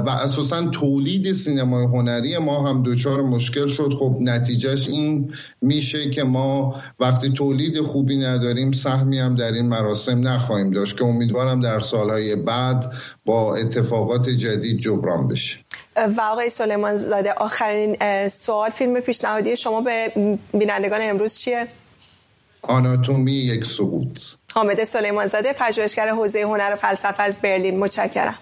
و 0.07 0.09
اساسا 0.09 0.68
تولید 0.68 1.32
سینمای 1.32 1.84
هنری 1.84 2.39
ما 2.39 2.68
هم 2.68 2.82
دچار 2.86 3.22
مشکل 3.22 3.66
شد 3.66 3.93
خب 3.99 4.16
نتیجهش 4.20 4.89
این 4.89 5.34
میشه 5.61 6.11
که 6.11 6.24
ما 6.24 6.74
وقتی 7.01 7.32
تولید 7.32 7.80
خوبی 7.80 8.16
نداریم 8.16 8.72
سهمی 8.72 9.18
هم 9.18 9.34
در 9.34 9.53
این 9.53 9.68
مراسم 9.68 10.28
نخواهیم 10.28 10.70
داشت 10.70 10.99
که 10.99 11.05
امیدوارم 11.05 11.61
در 11.61 11.80
سالهای 11.80 12.36
بعد 12.36 12.93
با 13.24 13.57
اتفاقات 13.57 14.28
جدید 14.28 14.78
جبران 14.78 15.28
بشه 15.28 15.59
و 15.97 16.20
آقای 16.20 16.51
سلیمان 16.51 16.97
زاده 16.97 17.32
آخرین 17.32 17.97
سوال 18.28 18.70
فیلم 18.70 19.01
پیشنهادی 19.01 19.57
شما 19.57 19.80
به 19.80 20.12
بینندگان 20.55 21.01
امروز 21.03 21.39
چیه؟ 21.39 21.66
آناتومی 22.62 23.32
یک 23.32 23.64
سقوط 23.64 24.20
حامد 24.54 24.84
سلیمان 24.84 25.26
زاده 25.26 25.52
پژوهشگر 25.52 26.09
حوزه 26.09 26.42
هنر 26.42 26.70
و 26.72 26.76
فلسفه 26.76 27.22
از 27.22 27.40
برلین. 27.40 27.78
متشکرم. 27.78 28.38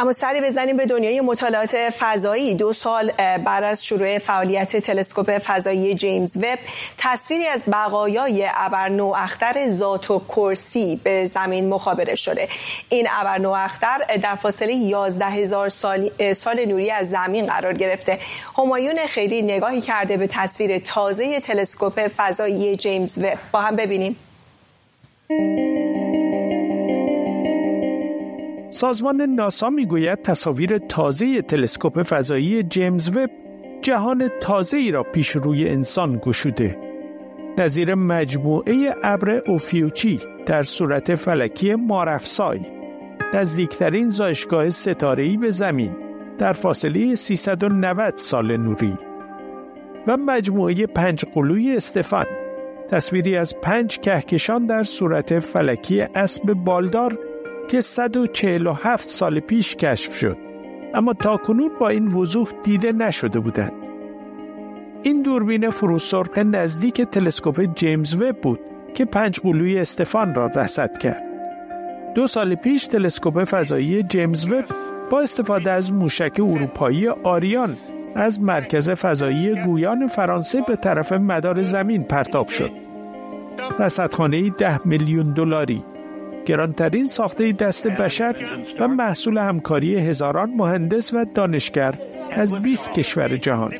اما 0.00 0.12
سری 0.12 0.40
بزنیم 0.40 0.76
به 0.76 0.86
دنیای 0.86 1.20
مطالعات 1.20 1.76
فضایی. 1.76 2.54
دو 2.54 2.72
سال 2.72 3.12
بعد 3.44 3.64
از 3.64 3.84
شروع 3.84 4.18
فعالیت 4.18 4.76
تلسکوپ 4.76 5.38
فضایی 5.38 5.94
جیمز 5.94 6.36
وب 6.36 6.58
تصویری 6.98 7.46
از 7.46 7.64
بقایای 7.72 8.48
ابر 8.54 9.00
اختر 9.00 9.68
ذات 9.68 10.10
و 10.10 10.22
کرسی 10.28 11.00
به 11.04 11.26
زمین 11.26 11.68
مخابره 11.68 12.14
شده. 12.14 12.48
این 12.88 13.06
ابر 13.10 13.46
اختر 13.46 13.98
در 14.22 14.34
فاصله 14.34 14.72
11 14.74 15.24
هزار 15.24 15.68
سال, 15.68 16.32
سال 16.32 16.64
نوری 16.64 16.90
از 16.90 17.10
زمین 17.10 17.46
قرار 17.46 17.72
گرفته. 17.72 18.18
همایون 18.58 18.98
خیری 19.06 19.42
نگاهی 19.42 19.80
کرده 19.80 20.16
به 20.16 20.26
تصویر 20.26 20.78
تازه 20.78 21.40
تلسکوپ 21.40 22.08
فضایی 22.16 22.76
جیمز 22.76 23.18
وب. 23.18 23.38
با 23.52 23.60
هم 23.60 23.76
ببینیم. 23.76 24.16
سازمان 28.70 29.22
ناسا 29.22 29.70
می‌گوید 29.70 30.22
تصاویر 30.22 30.78
تازه 30.78 31.42
تلسکوپ 31.42 32.02
فضایی 32.02 32.62
جیمز 32.62 33.16
وب 33.16 33.30
جهان 33.82 34.28
تازه 34.40 34.76
ای 34.76 34.90
را 34.90 35.02
پیش 35.02 35.30
روی 35.30 35.68
انسان 35.68 36.20
گشوده. 36.24 36.78
نظیر 37.58 37.94
مجموعه 37.94 38.94
ابر 39.02 39.42
اوفیوچی 39.46 40.20
در 40.46 40.62
صورت 40.62 41.14
فلکی 41.14 41.74
مارفسای 41.74 42.60
نزدیکترین 43.34 44.10
زایشگاه 44.10 44.68
ستاره‌ای 44.70 45.36
به 45.36 45.50
زمین 45.50 45.96
در 46.38 46.52
فاصله 46.52 47.14
390 47.14 48.16
سال 48.16 48.56
نوری. 48.56 48.98
و 50.06 50.16
مجموعه 50.16 50.86
پنج 50.86 51.24
قلوی 51.24 51.76
استفان. 51.76 52.26
تصویری 52.88 53.36
از 53.36 53.54
پنج 53.62 53.98
کهکشان 53.98 54.66
در 54.66 54.82
صورت 54.82 55.38
فلکی 55.38 56.00
اسب 56.00 56.54
بالدار 56.54 57.18
که 57.70 57.80
147 57.80 59.08
سال 59.08 59.40
پیش 59.40 59.76
کشف 59.76 60.14
شد 60.14 60.36
اما 60.94 61.12
تاکنون 61.12 61.70
با 61.80 61.88
این 61.88 62.06
وضوح 62.06 62.48
دیده 62.62 62.92
نشده 62.92 63.40
بودند. 63.40 63.72
این 65.02 65.22
دوربین 65.22 65.70
فروسرخ 65.70 66.38
نزدیک 66.38 67.02
تلسکوپ 67.02 67.74
جیمز 67.74 68.14
وب 68.14 68.36
بود 68.42 68.60
که 68.94 69.04
پنج 69.04 69.40
قلوی 69.40 69.78
استفان 69.78 70.34
را 70.34 70.46
رصد 70.46 70.98
کرد. 70.98 71.22
دو 72.14 72.26
سال 72.26 72.54
پیش 72.54 72.86
تلسکوپ 72.86 73.44
فضایی 73.44 74.02
جیمز 74.02 74.52
وب 74.52 74.64
با 75.10 75.20
استفاده 75.20 75.70
از 75.70 75.92
موشک 75.92 76.40
اروپایی 76.40 77.08
آریان 77.08 77.76
از 78.14 78.40
مرکز 78.40 78.90
فضایی 78.90 79.64
گویان 79.64 80.06
فرانسه 80.06 80.62
به 80.66 80.76
طرف 80.76 81.12
مدار 81.12 81.62
زمین 81.62 82.04
پرتاب 82.04 82.48
شد. 82.48 82.70
رصدخانه 83.78 84.50
ده 84.50 84.86
میلیون 84.86 85.32
دلاری 85.34 85.84
گرانترین 86.50 87.04
ساخته 87.04 87.52
دست 87.52 87.86
بشر 87.86 88.36
و 88.80 88.88
محصول 88.88 89.38
همکاری 89.38 89.96
هزاران 89.96 90.50
مهندس 90.50 91.14
و 91.14 91.24
دانشگر 91.34 91.94
از 92.30 92.54
20 92.54 92.92
کشور 92.92 93.36
جهان 93.36 93.72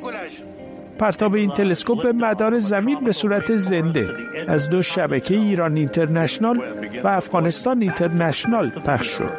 پرتاب 0.98 1.34
این 1.34 1.50
تلسکوپ 1.50 2.02
به 2.02 2.12
مدار 2.12 2.58
زمین 2.58 3.00
به 3.04 3.12
صورت 3.12 3.56
زنده 3.56 4.08
از 4.48 4.68
دو 4.68 4.82
شبکه 4.82 5.34
ایران 5.34 5.76
اینترنشنال 5.76 6.60
و 7.04 7.08
افغانستان 7.08 7.82
اینترنشنال 7.82 8.70
پخش 8.70 9.06
شد. 9.06 9.32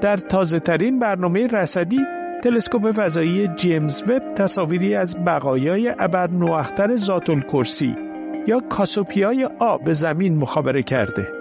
در 0.00 0.16
تازه 0.16 0.60
ترین 0.60 0.98
برنامه 0.98 1.46
رصدی 1.46 2.00
تلسکوپ 2.42 2.90
فضایی 2.90 3.48
جیمز 3.48 4.02
وب 4.02 4.34
تصاویری 4.34 4.94
از 4.94 5.16
بقایای 5.24 5.94
ابر 5.98 6.30
نواختر 6.30 6.96
ذات 6.96 7.30
الکرسی 7.30 7.96
یا 8.46 8.60
کاسوپیای 8.60 9.48
آ 9.58 9.78
به 9.78 9.92
زمین 9.92 10.36
مخابره 10.38 10.82
کرده. 10.82 11.35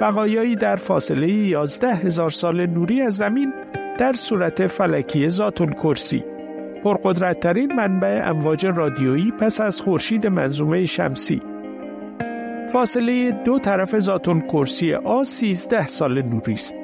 بقایایی 0.00 0.56
در 0.56 0.76
فاصله 0.76 1.28
11 1.28 1.94
هزار 1.94 2.30
سال 2.30 2.66
نوری 2.66 3.02
از 3.02 3.16
زمین 3.16 3.52
در 3.98 4.12
صورت 4.12 4.66
فلکی 4.66 5.28
ذات 5.28 5.74
کرسی. 5.74 6.24
پرقدرتترین 6.84 7.72
منبع 7.72 8.22
امواج 8.24 8.66
رادیویی 8.66 9.32
پس 9.40 9.60
از 9.60 9.80
خورشید 9.80 10.26
منظومه 10.26 10.84
شمسی. 10.84 11.42
فاصله 12.72 13.30
دو 13.32 13.58
طرف 13.58 13.98
ذات 13.98 14.28
کرسی 14.52 14.94
آ 14.94 15.22
13 15.22 15.86
سال 15.86 16.22
نوری 16.22 16.52
است. 16.52 16.74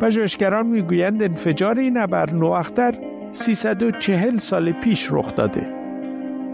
پژوهشگران 0.00 0.66
می‌گویند 0.66 1.22
انفجار 1.22 1.78
این 1.78 1.96
ابر 1.96 2.32
نواختر 2.32 2.94
340 3.32 4.38
سال 4.38 4.72
پیش 4.72 5.08
رخ 5.12 5.34
داده. 5.34 5.74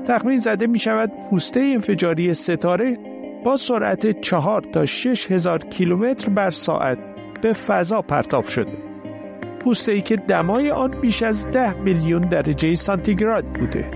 تخمین 0.05 0.37
زده 0.37 0.67
می 0.67 0.79
شود 0.79 1.13
پوسته 1.31 1.61
انفجاری 1.61 2.35
ستاره 2.35 2.99
با 3.45 3.57
سرعت 3.57 4.21
4 4.21 4.61
تا 4.61 4.87
6 4.87 5.31
هزار 5.31 5.59
کیلومتر 5.59 6.29
بر 6.31 6.51
ساعت 6.51 6.99
به 7.43 7.53
فضا 7.53 8.03
پرتاب 8.03 8.45
شده. 8.45 8.73
پوسته 9.61 9.93
ای 9.93 10.01
که 10.01 10.17
دمای 10.17 10.71
آن 10.71 11.01
بیش 11.01 11.23
از 11.23 11.51
10 11.51 11.81
میلیون 11.81 12.23
درجه 12.23 12.75
سانتیگراد 12.75 13.45
بوده. 13.45 13.91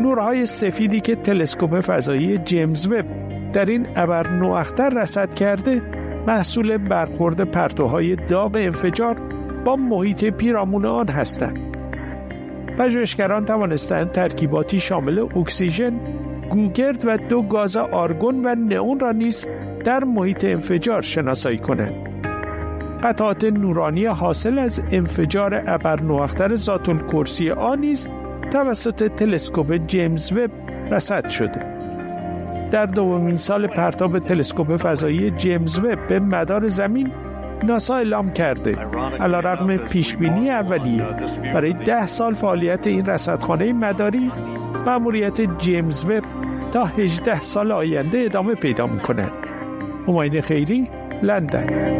نورهای 0.00 0.46
سفیدی 0.46 1.00
که 1.00 1.14
تلسکوپ 1.14 1.80
فضایی 1.80 2.38
جیمز 2.38 2.86
وب 2.86 3.06
در 3.52 3.64
این 3.64 3.86
ابر 3.96 4.30
نواختر 4.30 4.90
رصد 4.90 5.34
کرده 5.34 5.82
محصول 6.26 6.76
برخورد 6.76 7.50
پرتوهای 7.50 8.16
داغ 8.16 8.54
انفجار 8.54 9.14
با 9.64 9.76
محیط 9.76 10.24
پیرامون 10.24 10.86
آن 10.86 11.08
هستند. 11.08 11.58
پژوهشگران 12.78 13.44
توانستند 13.44 14.10
ترکیباتی 14.10 14.78
شامل 14.78 15.18
اکسیژن، 15.18 16.00
گوگرد 16.50 17.06
و 17.06 17.16
دو 17.16 17.42
گاز 17.42 17.76
آرگون 17.76 18.46
و 18.46 18.54
نئون 18.54 19.00
را 19.00 19.12
نیز 19.12 19.46
در 19.84 20.04
محیط 20.04 20.44
انفجار 20.44 21.02
شناسایی 21.02 21.58
کنند. 21.58 21.94
قطعات 23.02 23.44
نورانی 23.44 24.06
حاصل 24.06 24.58
از 24.58 24.82
انفجار 24.90 25.62
ابر 25.66 26.00
نواختر 26.00 26.54
ذات 26.54 26.88
الکرسی 26.88 27.50
آن 27.50 27.78
نیز 27.78 28.08
توسط 28.50 29.08
تلسکوپ 29.08 29.76
جیمز 29.86 30.32
وب 30.32 30.50
رصد 30.90 31.28
شده. 31.28 31.74
در 32.70 32.86
دومین 32.86 33.36
سال 33.36 33.66
پرتاب 33.66 34.18
تلسکوپ 34.18 34.76
فضایی 34.76 35.30
جیمز 35.30 35.78
وب 35.78 36.06
به 36.06 36.18
مدار 36.18 36.68
زمین 36.68 37.10
ناسا 37.62 37.96
اعلام 37.96 38.32
کرده 38.32 38.76
علا 39.20 39.40
رقم 39.40 39.76
پیشبینی 39.76 40.50
اولیه 40.50 41.04
برای 41.54 41.72
ده 41.72 42.06
سال 42.06 42.34
فعالیت 42.34 42.86
این 42.86 43.06
رصدخانه 43.06 43.72
مداری 43.72 44.32
مأموریت 44.86 45.58
جیمز 45.58 46.04
وب 46.04 46.24
تا 46.72 46.84
18 46.84 47.40
سال 47.40 47.72
آینده 47.72 48.18
ادامه 48.18 48.54
پیدا 48.54 48.86
می‌کنه 48.86 49.32
هماین 50.08 50.40
خیری 50.40 50.90
لندن. 51.22 51.94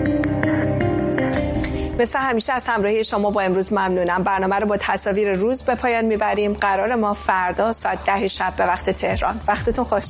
مثل 1.99 2.19
همیشه 2.19 2.53
از 2.53 2.69
همراهی 2.69 3.05
شما 3.05 3.31
با 3.31 3.41
امروز 3.41 3.73
ممنونم. 3.73 4.23
برنامه 4.23 4.57
رو 4.57 4.67
با 4.67 4.77
تصاویر 4.77 5.33
روز 5.33 5.63
به 5.63 5.75
پایان 5.75 6.05
می‌بریم. 6.05 6.53
قرار 6.53 6.95
ما 6.95 7.15
فردا 7.15 7.73
ساعت 7.73 7.99
ده 8.07 8.27
شب 8.27 8.53
به 8.57 8.67
وقت 8.67 8.91
تهران. 8.91 9.41
وقتتون 9.49 9.85
خوش. 9.85 10.05